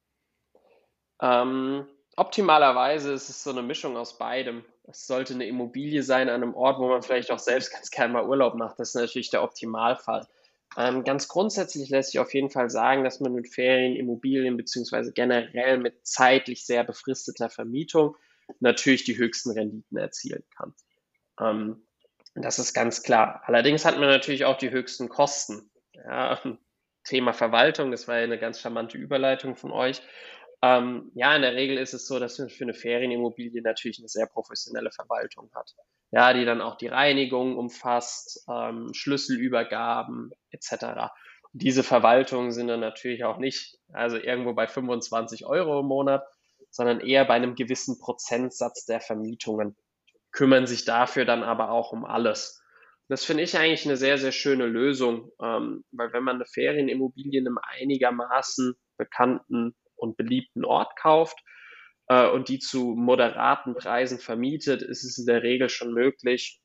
Ähm, 1.22 1.86
optimalerweise 2.16 3.12
ist 3.12 3.28
es 3.28 3.42
so 3.42 3.50
eine 3.50 3.62
Mischung 3.62 3.96
aus 3.96 4.18
beidem. 4.18 4.64
Es 4.86 5.06
sollte 5.06 5.34
eine 5.34 5.46
Immobilie 5.46 6.02
sein 6.02 6.28
an 6.28 6.42
einem 6.42 6.54
Ort, 6.54 6.78
wo 6.78 6.88
man 6.88 7.02
vielleicht 7.02 7.30
auch 7.30 7.38
selbst 7.38 7.72
ganz 7.72 7.90
gerne 7.90 8.12
mal 8.12 8.28
Urlaub 8.28 8.54
macht. 8.54 8.78
Das 8.78 8.90
ist 8.90 8.96
natürlich 8.96 9.30
der 9.30 9.42
Optimalfall. 9.42 10.26
Ähm, 10.76 11.04
ganz 11.04 11.28
grundsätzlich 11.28 11.88
lässt 11.88 12.12
sich 12.12 12.20
auf 12.20 12.34
jeden 12.34 12.50
Fall 12.50 12.68
sagen, 12.68 13.04
dass 13.04 13.20
man 13.20 13.32
mit 13.32 13.48
Ferienimmobilien 13.48 14.56
beziehungsweise 14.56 15.12
generell 15.12 15.78
mit 15.78 16.06
zeitlich 16.06 16.66
sehr 16.66 16.84
befristeter 16.84 17.48
Vermietung 17.48 18.16
natürlich 18.60 19.04
die 19.04 19.16
höchsten 19.16 19.50
Renditen 19.50 19.96
erzielen 19.96 20.44
kann. 20.56 20.74
Ähm, 21.40 21.86
das 22.34 22.58
ist 22.58 22.74
ganz 22.74 23.02
klar. 23.02 23.42
Allerdings 23.46 23.84
hat 23.84 23.98
man 23.98 24.08
natürlich 24.08 24.44
auch 24.44 24.58
die 24.58 24.70
höchsten 24.70 25.08
Kosten. 25.08 25.70
Ja, 25.94 26.40
Thema 27.04 27.34
Verwaltung, 27.34 27.90
das 27.90 28.08
war 28.08 28.16
ja 28.16 28.24
eine 28.24 28.38
ganz 28.38 28.60
charmante 28.60 28.96
Überleitung 28.96 29.56
von 29.56 29.70
euch. 29.72 30.00
Ähm, 30.64 31.10
ja, 31.14 31.36
in 31.36 31.42
der 31.42 31.54
Regel 31.54 31.76
ist 31.76 31.92
es 31.92 32.06
so, 32.06 32.18
dass 32.18 32.38
man 32.38 32.48
für 32.48 32.64
eine 32.64 32.72
Ferienimmobilie 32.72 33.60
natürlich 33.60 33.98
eine 33.98 34.08
sehr 34.08 34.26
professionelle 34.26 34.90
Verwaltung 34.90 35.50
hat. 35.54 35.74
Ja, 36.10 36.32
die 36.32 36.46
dann 36.46 36.62
auch 36.62 36.78
die 36.78 36.86
Reinigung 36.86 37.58
umfasst, 37.58 38.46
ähm, 38.48 38.94
Schlüsselübergaben 38.94 40.30
etc. 40.52 41.12
diese 41.52 41.82
Verwaltungen 41.82 42.50
sind 42.50 42.68
dann 42.68 42.80
natürlich 42.80 43.24
auch 43.24 43.36
nicht, 43.36 43.78
also 43.92 44.16
irgendwo 44.16 44.54
bei 44.54 44.66
25 44.66 45.44
Euro 45.44 45.80
im 45.80 45.86
Monat, 45.86 46.24
sondern 46.70 47.00
eher 47.00 47.26
bei 47.26 47.34
einem 47.34 47.56
gewissen 47.56 47.98
Prozentsatz 47.98 48.86
der 48.86 49.00
Vermietungen, 49.00 49.76
kümmern 50.32 50.66
sich 50.66 50.86
dafür 50.86 51.26
dann 51.26 51.42
aber 51.42 51.72
auch 51.72 51.92
um 51.92 52.06
alles. 52.06 52.62
Das 53.08 53.22
finde 53.22 53.42
ich 53.42 53.58
eigentlich 53.58 53.84
eine 53.84 53.98
sehr, 53.98 54.16
sehr 54.16 54.32
schöne 54.32 54.64
Lösung, 54.64 55.30
ähm, 55.42 55.84
weil 55.92 56.10
wenn 56.14 56.24
man 56.24 56.36
eine 56.36 56.46
Ferienimmobilie 56.46 57.38
in 57.38 57.48
einem 57.48 57.58
einigermaßen 57.58 58.74
bekannten 58.96 59.74
und 59.96 60.16
beliebten 60.16 60.64
Ort 60.64 60.96
kauft 60.96 61.38
äh, 62.08 62.28
und 62.28 62.48
die 62.48 62.58
zu 62.58 62.94
moderaten 62.96 63.74
Preisen 63.74 64.18
vermietet, 64.18 64.82
ist 64.82 65.04
es 65.04 65.18
in 65.18 65.26
der 65.26 65.42
Regel 65.42 65.68
schon 65.68 65.92
möglich, 65.92 66.60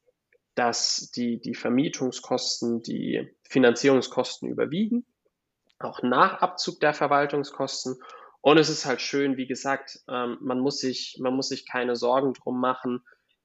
dass 0.55 1.11
die, 1.11 1.39
die 1.39 1.55
Vermietungskosten, 1.55 2.81
die 2.81 3.29
Finanzierungskosten 3.49 4.49
überwiegen, 4.49 5.05
auch 5.79 6.01
nach 6.01 6.41
Abzug 6.41 6.79
der 6.81 6.93
Verwaltungskosten 6.93 7.97
und 8.41 8.57
es 8.57 8.69
ist 8.69 8.85
halt 8.85 9.01
schön, 9.01 9.37
wie 9.37 9.47
gesagt, 9.47 9.99
ähm, 10.07 10.37
man, 10.41 10.59
muss 10.59 10.79
sich, 10.79 11.17
man 11.19 11.33
muss 11.33 11.49
sich 11.49 11.67
keine 11.67 11.95
Sorgen 11.95 12.33
drum 12.33 12.59
machen, 12.59 13.03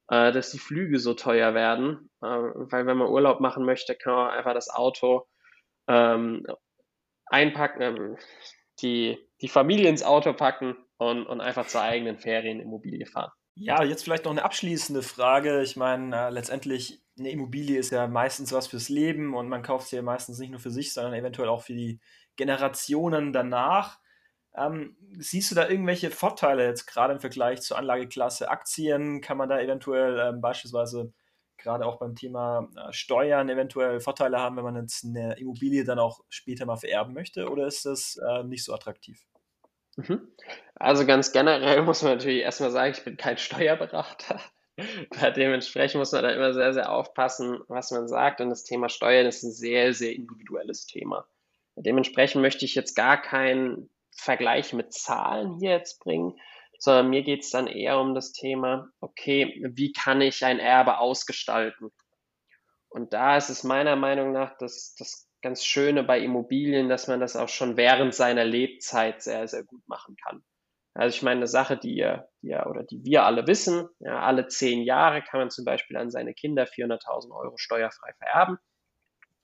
äh, 0.09 0.33
dass 0.33 0.51
die 0.51 0.59
Flüge 0.59 0.99
so 1.01 1.15
teuer 1.15 1.55
werden. 1.55 2.11
Äh, 2.23 2.27
weil 2.27 2.87
wenn 2.87 2.97
man 2.97 3.09
Urlaub 3.09 3.41
machen 3.41 3.65
möchte, 3.65 3.97
kann 3.97 4.15
man 4.15 4.31
einfach 4.31 4.55
das 4.55 4.71
Auto 4.71 5.27
ähm, 5.89 6.47
einpacken, 7.27 7.83
äh, 7.83 8.17
die, 8.81 9.19
die 9.41 9.49
Familie 9.49 9.89
ins 9.89 10.03
Auto 10.03 10.33
packen 10.33 10.77
und, 10.99 11.27
und 11.27 11.41
einfach 11.41 11.67
zur 11.67 11.83
eigenen 11.83 12.19
Ferienimmobilie 12.19 13.07
fahren. 13.07 13.31
Ja, 13.57 13.85
jetzt 13.85 14.03
vielleicht 14.03 14.25
noch 14.25 14.33
eine 14.33 14.45
abschließende 14.45 15.03
Frage. 15.03 15.63
Ich 15.63 15.77
meine, 15.77 16.17
äh, 16.17 16.31
letztendlich, 16.31 17.01
eine 17.17 17.31
Immobilie 17.31 17.79
ist 17.79 17.91
ja 17.91 18.09
meistens 18.09 18.53
was 18.53 18.67
fürs 18.67 18.89
Leben 18.89 19.35
und 19.35 19.49
man 19.49 19.63
kauft 19.63 19.89
sie 19.89 19.97
ja 19.97 20.03
meistens 20.03 20.39
nicht 20.39 20.51
nur 20.51 20.59
für 20.59 20.73
sich, 20.73 20.93
sondern 20.93 21.15
eventuell 21.15 21.49
auch 21.49 21.63
für 21.63 21.75
die 21.75 22.01
Generationen 22.35 23.33
danach. 23.33 24.01
Ähm, 24.57 24.97
siehst 25.19 25.51
du 25.51 25.55
da 25.55 25.69
irgendwelche 25.69 26.11
Vorteile 26.11 26.67
jetzt 26.67 26.87
gerade 26.87 27.13
im 27.15 27.21
Vergleich 27.21 27.63
zur 27.63 27.79
Anlageklasse 27.79 28.51
Aktien? 28.51 29.21
Kann 29.21 29.37
man 29.37 29.49
da 29.49 29.61
eventuell 29.61 30.19
ähm, 30.19 30.41
beispielsweise 30.41 31.13
gerade 31.65 31.85
auch 31.85 31.99
beim 31.99 32.15
Thema 32.15 32.69
äh, 32.77 32.93
Steuern 32.93 33.49
eventuell 33.49 33.99
Vorteile 33.99 34.39
haben, 34.39 34.57
wenn 34.57 34.65
man 34.65 34.77
jetzt 34.77 35.05
eine 35.05 35.37
Immobilie 35.39 35.85
dann 35.85 35.99
auch 35.99 36.21
später 36.29 36.67
mal 36.67 36.77
vererben 36.77 37.13
möchte? 37.15 37.51
Oder 37.51 37.67
ist 37.67 37.85
das 37.85 38.17
äh, 38.17 38.45
nicht 38.45 38.65
so 38.65 38.73
attraktiv? 38.73 39.27
Mhm. 39.97 40.29
Also 40.77 41.07
ganz 41.07 41.33
generell 41.33 41.83
muss 41.83 42.03
man 42.03 42.13
natürlich 42.13 42.43
erstmal 42.43 42.71
sagen, 42.71 42.95
ich 42.97 43.05
bin 43.05 43.17
kein 43.17 43.39
Steuerberater. 43.39 44.41
Dementsprechend 45.37 45.99
muss 45.99 46.13
man 46.13 46.23
da 46.23 46.31
immer 46.31 46.53
sehr, 46.53 46.73
sehr 46.73 46.93
aufpassen, 46.93 47.61
was 47.69 47.91
man 47.91 48.09
sagt. 48.09 48.41
Und 48.41 48.51
das 48.51 48.65
Thema 48.65 48.89
Steuern 48.89 49.27
ist 49.27 49.43
ein 49.43 49.53
sehr, 49.53 49.95
sehr 49.95 50.15
individuelles 50.15 50.87
Thema. 50.87 51.27
Dementsprechend 51.77 52.43
möchte 52.43 52.65
ich 52.65 52.75
jetzt 52.75 52.95
gar 52.95 53.21
kein 53.21 53.89
Vergleich 54.17 54.73
mit 54.73 54.93
Zahlen 54.93 55.59
hier 55.59 55.71
jetzt 55.71 56.01
bringen, 56.01 56.39
sondern 56.85 57.09
mir 57.09 57.23
geht 57.23 57.45
es 57.45 57.51
dann 57.51 57.67
eher 57.67 57.99
um 57.99 58.15
das 58.15 58.33
Thema, 58.33 58.91
okay, 59.01 59.59
wie 59.75 59.93
kann 59.93 60.21
ich 60.21 60.45
ein 60.45 60.59
Erbe 60.59 60.99
ausgestalten? 60.99 61.91
Und 62.91 63.15
da 63.15 63.39
ist 63.39 63.49
es 63.49 63.65
meiner 63.65 63.97
Meinung 63.97 64.33
nach 64.33 64.55
das, 64.59 64.95
das 64.99 65.27
ganz 65.41 65.65
Schöne 65.65 66.05
bei 66.05 66.21
Immobilien, 66.21 66.91
dass 66.91 67.09
man 67.09 67.21
das 67.21 67.37
auch 67.37 67.49
schon 67.49 67.79
während 67.79 68.15
seiner 68.15 68.45
Lebzeit 68.45 69.23
sehr, 69.23 69.49
sehr 69.49 69.65
gut 69.65 69.81
machen 69.89 70.15
kann. 70.23 70.45
Also 70.93 71.17
ich 71.17 71.23
meine, 71.23 71.39
eine 71.39 71.47
Sache, 71.47 71.79
die 71.79 71.95
ihr, 71.95 72.29
die 72.43 72.55
oder 72.55 72.83
die 72.83 73.03
wir 73.03 73.25
alle 73.25 73.47
wissen, 73.47 73.89
ja, 74.01 74.21
alle 74.21 74.49
zehn 74.49 74.83
Jahre 74.83 75.23
kann 75.23 75.41
man 75.41 75.51
zum 75.51 75.65
Beispiel 75.65 75.97
an 75.97 76.11
seine 76.11 76.35
Kinder 76.35 76.65
400.000 76.65 77.35
Euro 77.35 77.57
steuerfrei 77.57 78.13
vererben. 78.19 78.59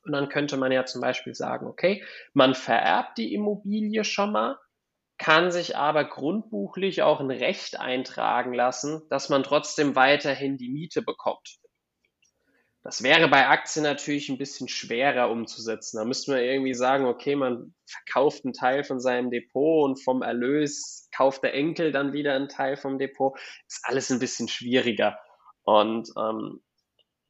Und 0.05 0.13
dann 0.13 0.29
könnte 0.29 0.59
man 0.59 0.73
ja 0.73 0.85
zum 0.85 1.01
Beispiel 1.01 1.35
sagen, 1.35 1.67
okay, 1.67 2.05
man 2.35 2.55
vererbt 2.55 3.17
die 3.17 3.33
Immobilie 3.33 4.05
schon 4.05 4.31
mal, 4.31 4.59
kann 5.21 5.53
sich 5.53 5.77
aber 5.77 6.05
grundbuchlich 6.05 7.03
auch 7.03 7.21
ein 7.21 7.31
Recht 7.31 7.79
eintragen 7.79 8.55
lassen, 8.55 9.03
dass 9.11 9.29
man 9.29 9.43
trotzdem 9.43 9.95
weiterhin 9.95 10.57
die 10.57 10.71
Miete 10.71 11.03
bekommt. 11.03 11.59
Das 12.83 13.03
wäre 13.03 13.29
bei 13.29 13.47
Aktien 13.47 13.83
natürlich 13.83 14.31
ein 14.31 14.39
bisschen 14.39 14.67
schwerer 14.67 15.31
umzusetzen. 15.31 15.99
Da 15.99 16.07
müsste 16.07 16.31
man 16.31 16.41
irgendwie 16.41 16.73
sagen, 16.73 17.05
okay, 17.05 17.37
man 17.37 17.75
verkauft 17.85 18.47
einen 18.47 18.55
Teil 18.55 18.83
von 18.83 18.99
seinem 18.99 19.31
Depot 19.31 19.85
und 19.85 20.03
vom 20.03 20.23
Erlös 20.23 21.11
kauft 21.15 21.43
der 21.43 21.53
Enkel 21.53 21.93
dann 21.93 22.15
wieder 22.15 22.35
einen 22.35 22.49
Teil 22.49 22.79
vom 22.79 22.99
Depot. 22.99 23.39
Ist 23.69 23.83
alles 23.83 24.11
ein 24.11 24.21
bisschen 24.21 24.49
schwieriger. 24.49 25.19
Und 25.65 26.09
ähm, 26.17 26.63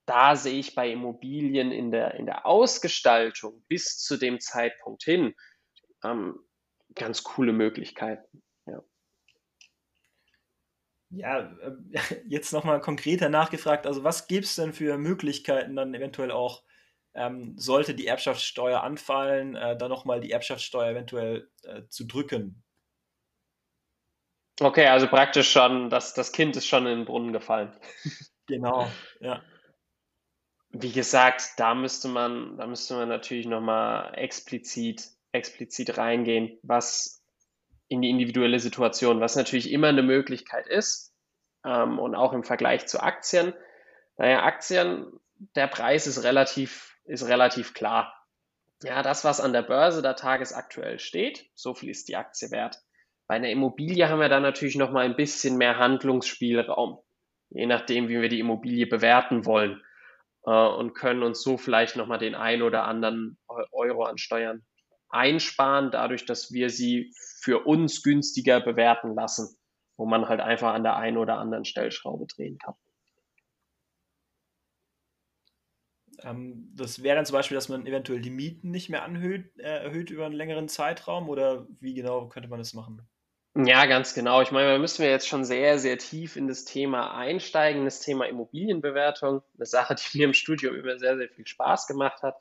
da 0.07 0.37
sehe 0.37 0.61
ich 0.61 0.76
bei 0.76 0.88
Immobilien 0.92 1.72
in 1.72 1.90
der, 1.90 2.14
in 2.14 2.26
der 2.26 2.46
Ausgestaltung 2.46 3.64
bis 3.66 3.98
zu 3.98 4.16
dem 4.16 4.38
Zeitpunkt 4.38 5.03
hin 5.03 5.35
ähm, 6.05 6.38
ganz 6.94 7.22
coole 7.22 7.53
Möglichkeiten. 7.53 8.42
Ja. 8.66 8.83
Ja, 11.11 11.38
äh, 11.40 11.72
jetzt 12.26 12.53
nochmal 12.53 12.81
konkreter 12.81 13.29
nachgefragt, 13.29 13.87
also 13.87 14.05
was 14.05 14.29
gibt 14.29 14.44
es 14.44 14.57
denn 14.57 14.72
für 14.72 14.98
Möglichkeiten 14.98 15.76
dann 15.76 15.94
eventuell 15.94 16.31
auch, 16.31 16.62
ähm, 17.14 17.59
sollte 17.59 17.94
die 17.94 18.07
Erbschaftssteuer 18.07 18.83
anfallen, 18.83 19.57
äh, 19.57 19.76
dann 19.76 19.90
nochmal 19.90 20.20
die 20.20 20.31
Erbschaftssteuer 20.31 20.92
eventuell 20.92 21.50
äh, 21.64 21.83
zu 21.88 22.05
drücken? 22.05 22.62
Okay, 24.61 24.87
also 24.87 25.09
praktisch 25.09 25.50
schon, 25.50 25.88
das, 25.88 26.12
das 26.12 26.33
Kind 26.33 26.55
ist 26.55 26.66
schon 26.66 26.87
in 26.87 26.98
den 26.98 27.05
Brunnen 27.07 27.33
gefallen. 27.33 27.72
Genau, 28.46 28.90
ja. 29.20 29.44
Wie 30.70 30.90
gesagt, 30.90 31.53
da 31.59 31.72
müsste 31.72 32.09
man, 32.09 32.57
da 32.57 32.66
müsste 32.66 32.94
man 32.94 33.09
natürlich 33.09 33.46
nochmal 33.46 34.12
explizit, 34.16 35.09
explizit 35.32 35.96
reingehen, 35.96 36.58
was, 36.62 37.20
in 37.90 38.02
die 38.02 38.10
individuelle 38.10 38.60
Situation, 38.60 39.20
was 39.20 39.36
natürlich 39.36 39.70
immer 39.70 39.88
eine 39.88 40.02
Möglichkeit 40.02 40.68
ist 40.68 41.12
ähm, 41.64 41.98
und 41.98 42.14
auch 42.14 42.32
im 42.32 42.44
Vergleich 42.44 42.86
zu 42.86 43.02
Aktien. 43.02 43.52
Naja, 44.16 44.44
Aktien, 44.44 45.06
der 45.56 45.66
Preis 45.66 46.06
ist 46.06 46.22
relativ, 46.22 46.96
ist 47.04 47.26
relativ 47.26 47.74
klar. 47.74 48.14
Ja, 48.84 49.02
das, 49.02 49.24
was 49.24 49.40
an 49.40 49.52
der 49.52 49.62
Börse 49.62 50.02
da 50.02 50.14
tagesaktuell 50.14 51.00
steht, 51.00 51.50
so 51.54 51.74
viel 51.74 51.90
ist 51.90 52.08
die 52.08 52.16
Aktie 52.16 52.52
wert. 52.52 52.78
Bei 53.26 53.34
einer 53.34 53.50
Immobilie 53.50 54.08
haben 54.08 54.20
wir 54.20 54.28
dann 54.28 54.42
natürlich 54.42 54.76
noch 54.76 54.92
mal 54.92 55.04
ein 55.04 55.16
bisschen 55.16 55.58
mehr 55.58 55.76
Handlungsspielraum, 55.76 57.00
je 57.50 57.66
nachdem, 57.66 58.08
wie 58.08 58.20
wir 58.20 58.28
die 58.28 58.40
Immobilie 58.40 58.86
bewerten 58.86 59.46
wollen 59.46 59.82
äh, 60.46 60.50
und 60.50 60.94
können 60.94 61.24
uns 61.24 61.42
so 61.42 61.58
vielleicht 61.58 61.96
noch 61.96 62.06
mal 62.06 62.18
den 62.18 62.36
ein 62.36 62.62
oder 62.62 62.84
anderen 62.84 63.36
Euro 63.72 64.04
an 64.04 64.16
Steuern 64.16 64.64
einsparen, 65.10 65.90
dadurch, 65.90 66.24
dass 66.24 66.52
wir 66.52 66.70
sie 66.70 67.12
für 67.40 67.66
uns 67.66 68.02
günstiger 68.02 68.60
bewerten 68.60 69.14
lassen, 69.14 69.56
wo 69.96 70.06
man 70.06 70.28
halt 70.28 70.40
einfach 70.40 70.74
an 70.74 70.82
der 70.82 70.96
einen 70.96 71.16
oder 71.16 71.38
anderen 71.38 71.64
Stellschraube 71.64 72.26
drehen 72.26 72.58
kann. 72.58 72.74
Ähm, 76.22 76.70
das 76.74 77.02
wäre 77.02 77.16
dann 77.16 77.26
zum 77.26 77.34
Beispiel, 77.34 77.54
dass 77.54 77.68
man 77.68 77.86
eventuell 77.86 78.20
die 78.20 78.30
Mieten 78.30 78.70
nicht 78.70 78.88
mehr 78.88 79.04
anhöht, 79.04 79.58
äh, 79.58 79.84
erhöht 79.84 80.10
über 80.10 80.26
einen 80.26 80.34
längeren 80.34 80.68
Zeitraum 80.68 81.28
oder 81.28 81.66
wie 81.80 81.94
genau 81.94 82.28
könnte 82.28 82.48
man 82.48 82.58
das 82.58 82.74
machen? 82.74 83.08
Ja, 83.56 83.86
ganz 83.86 84.14
genau. 84.14 84.42
Ich 84.42 84.52
meine, 84.52 84.70
da 84.70 84.78
müssen 84.78 85.02
wir 85.02 85.10
jetzt 85.10 85.26
schon 85.26 85.44
sehr, 85.44 85.78
sehr 85.78 85.98
tief 85.98 86.36
in 86.36 86.46
das 86.46 86.64
Thema 86.64 87.14
einsteigen, 87.16 87.84
das 87.84 88.00
Thema 88.00 88.26
Immobilienbewertung. 88.26 89.42
Eine 89.56 89.66
Sache, 89.66 89.96
die 89.96 90.02
mir 90.18 90.24
im 90.26 90.34
Studium 90.34 90.74
immer 90.76 90.98
sehr, 90.98 91.16
sehr 91.16 91.28
viel 91.28 91.46
Spaß 91.46 91.86
gemacht 91.86 92.22
hat, 92.22 92.36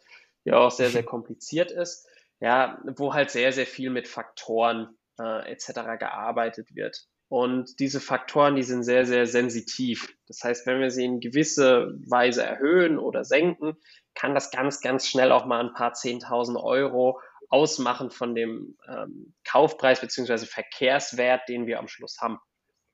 die 0.45 0.51
auch 0.51 0.71
sehr, 0.71 0.89
sehr 0.89 1.03
kompliziert 1.05 1.71
ist. 1.71 2.07
Ja, 2.39 2.81
wo 2.95 3.13
halt 3.13 3.31
sehr, 3.31 3.51
sehr 3.51 3.65
viel 3.65 3.89
mit 3.89 4.07
Faktoren 4.07 4.97
äh, 5.19 5.51
etc. 5.51 5.97
gearbeitet 5.99 6.73
wird. 6.73 7.05
Und 7.29 7.79
diese 7.79 7.99
Faktoren, 7.99 8.55
die 8.55 8.63
sind 8.63 8.83
sehr, 8.83 9.05
sehr 9.05 9.27
sensitiv. 9.27 10.15
Das 10.27 10.41
heißt, 10.43 10.65
wenn 10.65 10.79
wir 10.79 10.89
sie 10.89 11.05
in 11.05 11.19
gewisse 11.19 11.93
Weise 12.07 12.43
erhöhen 12.43 12.97
oder 12.97 13.23
senken, 13.23 13.77
kann 14.15 14.33
das 14.33 14.49
ganz, 14.49 14.81
ganz 14.81 15.07
schnell 15.07 15.31
auch 15.31 15.45
mal 15.45 15.59
ein 15.59 15.73
paar 15.73 15.93
10.000 15.93 16.61
Euro 16.61 17.21
ausmachen 17.49 18.09
von 18.09 18.33
dem 18.33 18.77
ähm, 18.87 19.35
Kaufpreis 19.43 20.01
beziehungsweise 20.01 20.47
Verkehrswert, 20.47 21.47
den 21.47 21.67
wir 21.67 21.79
am 21.79 21.87
Schluss 21.87 22.17
haben. 22.19 22.39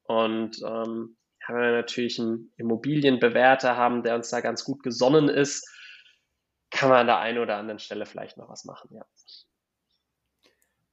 Und 0.04 0.58
ähm, 0.66 1.18
wenn 1.48 1.56
wir 1.56 1.72
natürlich 1.72 2.20
einen 2.20 2.52
Immobilienbewerter 2.58 3.78
haben, 3.78 4.04
der 4.04 4.16
uns 4.16 4.30
da 4.30 4.42
ganz 4.42 4.66
gut 4.66 4.84
gesonnen 4.84 5.30
ist, 5.30 5.66
kann 6.76 6.90
man 6.90 7.00
an 7.00 7.08
der 7.08 7.20
einen 7.20 7.40
oder 7.40 7.58
anderen 7.58 7.80
Stelle 7.80 8.06
vielleicht 8.06 8.38
noch 8.38 8.50
was 8.50 8.66
machen, 8.66 8.90
ja. 8.94 9.06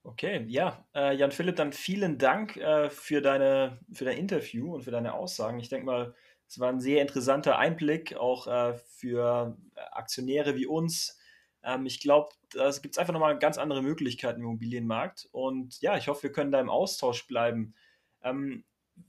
Okay, 0.04 0.44
ja, 0.48 0.84
äh, 0.94 1.14
Jan 1.14 1.30
Philipp, 1.30 1.56
dann 1.56 1.72
vielen 1.72 2.18
Dank 2.18 2.56
äh, 2.56 2.90
für, 2.90 3.20
deine, 3.20 3.78
für 3.92 4.04
dein 4.04 4.18
Interview 4.18 4.74
und 4.74 4.82
für 4.82 4.90
deine 4.90 5.14
Aussagen. 5.14 5.60
Ich 5.60 5.68
denke 5.68 5.86
mal, 5.86 6.14
es 6.48 6.58
war 6.58 6.68
ein 6.68 6.80
sehr 6.80 7.02
interessanter 7.02 7.56
Einblick, 7.58 8.16
auch 8.16 8.46
äh, 8.48 8.74
für 8.74 9.56
Aktionäre 9.92 10.56
wie 10.56 10.66
uns. 10.66 11.18
Ähm, 11.62 11.86
ich 11.86 12.00
glaube, 12.00 12.30
da 12.50 12.70
gibt 12.70 12.94
es 12.94 12.98
einfach 12.98 13.12
nochmal 13.12 13.38
ganz 13.38 13.58
andere 13.58 13.80
Möglichkeiten 13.82 14.40
im 14.40 14.46
Immobilienmarkt. 14.46 15.28
Und 15.30 15.80
ja, 15.80 15.96
ich 15.96 16.08
hoffe, 16.08 16.24
wir 16.24 16.32
können 16.32 16.50
da 16.50 16.60
im 16.60 16.70
Austausch 16.70 17.26
bleiben. 17.28 17.74
Ähm, 18.22 18.64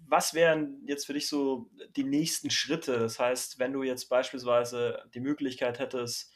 was 0.07 0.33
wären 0.35 0.83
jetzt 0.85 1.07
für 1.07 1.13
dich 1.13 1.27
so 1.27 1.69
die 1.95 2.03
nächsten 2.03 2.51
Schritte? 2.51 2.99
Das 2.99 3.19
heißt, 3.19 3.57
wenn 3.57 3.73
du 3.73 3.81
jetzt 3.81 4.09
beispielsweise 4.09 5.03
die 5.13 5.19
Möglichkeit 5.19 5.79
hättest, 5.79 6.32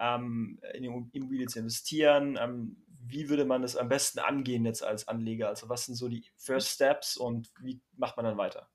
ähm, 0.00 0.58
in 0.74 0.82
die 0.82 0.88
Immobilie 1.12 1.46
zu 1.46 1.60
investieren, 1.60 2.38
ähm, 2.40 2.76
wie 3.06 3.28
würde 3.28 3.44
man 3.44 3.62
es 3.62 3.76
am 3.76 3.88
besten 3.88 4.18
angehen 4.18 4.64
jetzt 4.64 4.84
als 4.84 5.08
Anleger? 5.08 5.48
Also 5.48 5.68
was 5.68 5.86
sind 5.86 5.94
so 5.94 6.08
die 6.08 6.24
First 6.36 6.68
Steps 6.68 7.16
und 7.16 7.50
wie 7.60 7.80
macht 7.96 8.16
man 8.16 8.24
dann 8.24 8.38
weiter? 8.38 8.68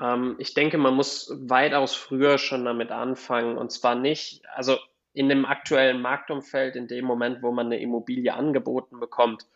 Ähm, 0.00 0.36
ich 0.38 0.54
denke, 0.54 0.78
man 0.78 0.94
muss 0.94 1.32
weitaus 1.40 1.94
früher 1.94 2.38
schon 2.38 2.64
damit 2.64 2.90
anfangen 2.90 3.56
und 3.56 3.70
zwar 3.70 3.94
nicht, 3.94 4.42
also 4.54 4.78
in 5.12 5.28
dem 5.28 5.44
aktuellen 5.44 6.00
Marktumfeld, 6.00 6.74
in 6.74 6.88
dem 6.88 7.04
Moment, 7.04 7.42
wo 7.42 7.52
man 7.52 7.66
eine 7.66 7.80
Immobilie 7.80 8.34
angeboten 8.34 8.98
bekommt, 8.98 9.46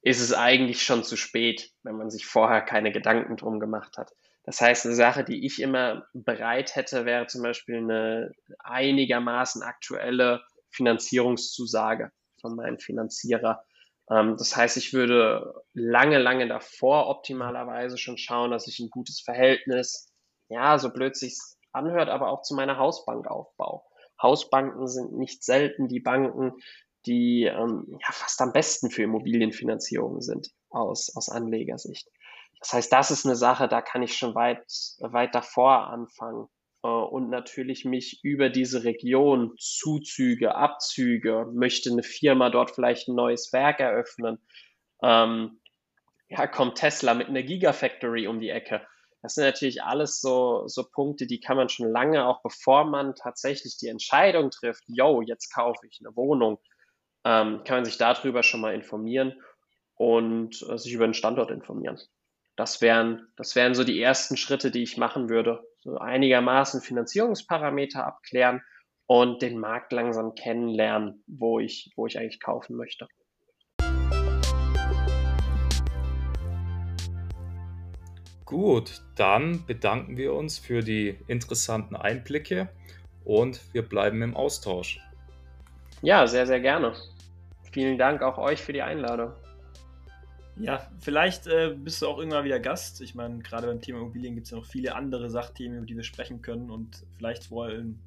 ist 0.00 0.20
es 0.20 0.32
eigentlich 0.32 0.82
schon 0.82 1.04
zu 1.04 1.16
spät, 1.16 1.72
wenn 1.82 1.96
man 1.96 2.10
sich 2.10 2.26
vorher 2.26 2.60
keine 2.60 2.92
Gedanken 2.92 3.36
drum 3.36 3.60
gemacht 3.60 3.98
hat. 3.98 4.12
Das 4.44 4.60
heißt, 4.60 4.86
eine 4.86 4.94
Sache, 4.94 5.24
die 5.24 5.46
ich 5.46 5.60
immer 5.60 6.06
bereit 6.12 6.74
hätte, 6.74 7.04
wäre 7.04 7.26
zum 7.26 7.42
Beispiel 7.42 7.76
eine 7.76 8.32
einigermaßen 8.58 9.62
aktuelle 9.62 10.42
Finanzierungszusage 10.70 12.10
von 12.40 12.56
meinem 12.56 12.78
Finanzierer. 12.78 13.64
Ähm, 14.10 14.36
das 14.36 14.56
heißt, 14.56 14.76
ich 14.76 14.92
würde 14.92 15.54
lange, 15.74 16.18
lange 16.18 16.48
davor 16.48 17.08
optimalerweise 17.08 17.98
schon 17.98 18.18
schauen, 18.18 18.50
dass 18.50 18.66
ich 18.66 18.80
ein 18.80 18.90
gutes 18.90 19.20
Verhältnis, 19.20 20.12
ja, 20.48 20.78
so 20.78 20.90
blöd 20.90 21.16
sich's 21.16 21.58
anhört, 21.72 22.08
aber 22.08 22.28
auch 22.28 22.42
zu 22.42 22.54
meiner 22.54 22.78
Hausbank 22.78 23.26
aufbaue. 23.28 23.82
Hausbanken 24.20 24.86
sind 24.88 25.12
nicht 25.12 25.44
selten 25.44 25.88
die 25.88 26.00
Banken, 26.00 26.52
die 27.06 27.44
ähm, 27.44 27.86
ja, 27.88 28.12
fast 28.12 28.40
am 28.40 28.52
besten 28.52 28.90
für 28.90 29.02
Immobilienfinanzierung 29.02 30.20
sind 30.20 30.50
aus, 30.70 31.14
aus 31.16 31.28
Anlegersicht. 31.28 32.08
Das 32.62 32.74
heißt, 32.74 32.92
das 32.92 33.10
ist 33.10 33.26
eine 33.26 33.34
Sache, 33.34 33.66
da 33.66 33.82
kann 33.82 34.02
ich 34.02 34.16
schon 34.16 34.36
weit, 34.36 34.64
weit 35.00 35.34
davor 35.34 35.88
anfangen 35.88 36.46
äh, 36.84 36.86
und 36.86 37.28
natürlich 37.28 37.84
mich 37.84 38.20
über 38.22 38.50
diese 38.50 38.84
Region, 38.84 39.54
Zuzüge, 39.58 40.54
Abzüge, 40.54 41.48
möchte 41.52 41.90
eine 41.90 42.04
Firma 42.04 42.50
dort 42.50 42.70
vielleicht 42.70 43.08
ein 43.08 43.16
neues 43.16 43.52
Werk 43.52 43.80
eröffnen. 43.80 44.38
Ähm, 45.02 45.60
ja, 46.28 46.46
kommt 46.46 46.76
Tesla 46.76 47.14
mit 47.14 47.26
einer 47.26 47.42
Gigafactory 47.42 48.28
um 48.28 48.38
die 48.38 48.50
Ecke. 48.50 48.86
Das 49.22 49.34
sind 49.34 49.44
natürlich 49.44 49.82
alles 49.82 50.20
so, 50.20 50.68
so 50.68 50.84
Punkte, 50.88 51.26
die 51.26 51.40
kann 51.40 51.56
man 51.56 51.68
schon 51.68 51.90
lange, 51.90 52.26
auch 52.26 52.42
bevor 52.42 52.84
man 52.84 53.16
tatsächlich 53.16 53.76
die 53.76 53.88
Entscheidung 53.88 54.50
trifft, 54.50 54.84
yo, 54.86 55.20
jetzt 55.20 55.52
kaufe 55.52 55.84
ich 55.88 56.00
eine 56.00 56.14
Wohnung, 56.14 56.60
ähm, 57.24 57.64
kann 57.64 57.78
man 57.78 57.84
sich 57.84 57.98
darüber 57.98 58.44
schon 58.44 58.60
mal 58.60 58.72
informieren 58.72 59.34
und 59.96 60.64
äh, 60.68 60.78
sich 60.78 60.92
über 60.92 61.08
den 61.08 61.14
Standort 61.14 61.50
informieren. 61.50 62.00
Das 62.56 62.82
wären, 62.82 63.28
das 63.36 63.56
wären 63.56 63.74
so 63.74 63.82
die 63.82 64.00
ersten 64.00 64.36
Schritte, 64.36 64.70
die 64.70 64.82
ich 64.82 64.98
machen 64.98 65.30
würde. 65.30 65.66
So 65.80 65.96
einigermaßen 65.96 66.82
Finanzierungsparameter 66.82 68.06
abklären 68.06 68.60
und 69.06 69.40
den 69.40 69.58
Markt 69.58 69.90
langsam 69.92 70.34
kennenlernen, 70.34 71.24
wo 71.26 71.60
ich, 71.60 71.90
wo 71.96 72.06
ich 72.06 72.18
eigentlich 72.18 72.40
kaufen 72.40 72.76
möchte. 72.76 73.08
Gut, 78.44 79.00
dann 79.16 79.64
bedanken 79.64 80.18
wir 80.18 80.34
uns 80.34 80.58
für 80.58 80.82
die 80.82 81.18
interessanten 81.28 81.96
Einblicke 81.96 82.68
und 83.24 83.62
wir 83.72 83.80
bleiben 83.80 84.20
im 84.20 84.36
Austausch. 84.36 85.00
Ja, 86.02 86.26
sehr, 86.26 86.46
sehr 86.46 86.60
gerne. 86.60 86.92
Vielen 87.72 87.96
Dank 87.96 88.20
auch 88.20 88.36
euch 88.36 88.60
für 88.60 88.74
die 88.74 88.82
Einladung. 88.82 89.32
Ja, 90.56 90.86
vielleicht 91.00 91.46
äh, 91.46 91.74
bist 91.76 92.02
du 92.02 92.08
auch 92.08 92.18
irgendwann 92.18 92.44
wieder 92.44 92.60
Gast. 92.60 93.00
Ich 93.00 93.14
meine, 93.14 93.38
gerade 93.38 93.66
beim 93.66 93.80
Thema 93.80 93.98
Immobilien 93.98 94.34
gibt 94.34 94.46
es 94.46 94.50
ja 94.50 94.58
noch 94.58 94.66
viele 94.66 94.94
andere 94.94 95.30
Sachthemen, 95.30 95.78
über 95.78 95.86
die 95.86 95.96
wir 95.96 96.04
sprechen 96.04 96.42
können. 96.42 96.70
Und 96.70 97.04
vielleicht 97.16 97.50
wollen 97.50 97.98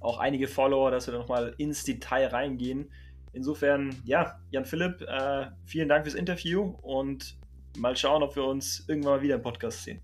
auch 0.00 0.18
einige 0.18 0.48
Follower, 0.48 0.90
dass 0.90 1.06
wir 1.06 1.12
da 1.12 1.18
nochmal 1.18 1.54
ins 1.58 1.84
Detail 1.84 2.28
reingehen. 2.28 2.90
Insofern, 3.32 3.94
ja, 4.04 4.38
Jan 4.50 4.64
Philipp, 4.64 5.02
äh, 5.02 5.46
vielen 5.64 5.88
Dank 5.88 6.04
fürs 6.04 6.14
Interview 6.14 6.74
und 6.82 7.36
mal 7.76 7.96
schauen, 7.96 8.22
ob 8.22 8.36
wir 8.36 8.44
uns 8.44 8.84
irgendwann 8.88 9.16
mal 9.16 9.22
wieder 9.22 9.36
im 9.36 9.42
Podcast 9.42 9.84
sehen. 9.84 10.00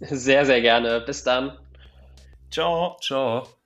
Sehr, 0.00 0.44
sehr 0.44 0.60
gerne. 0.60 1.00
Bis 1.00 1.22
dann. 1.22 1.58
Ciao. 2.50 2.96
Ciao. 3.00 3.63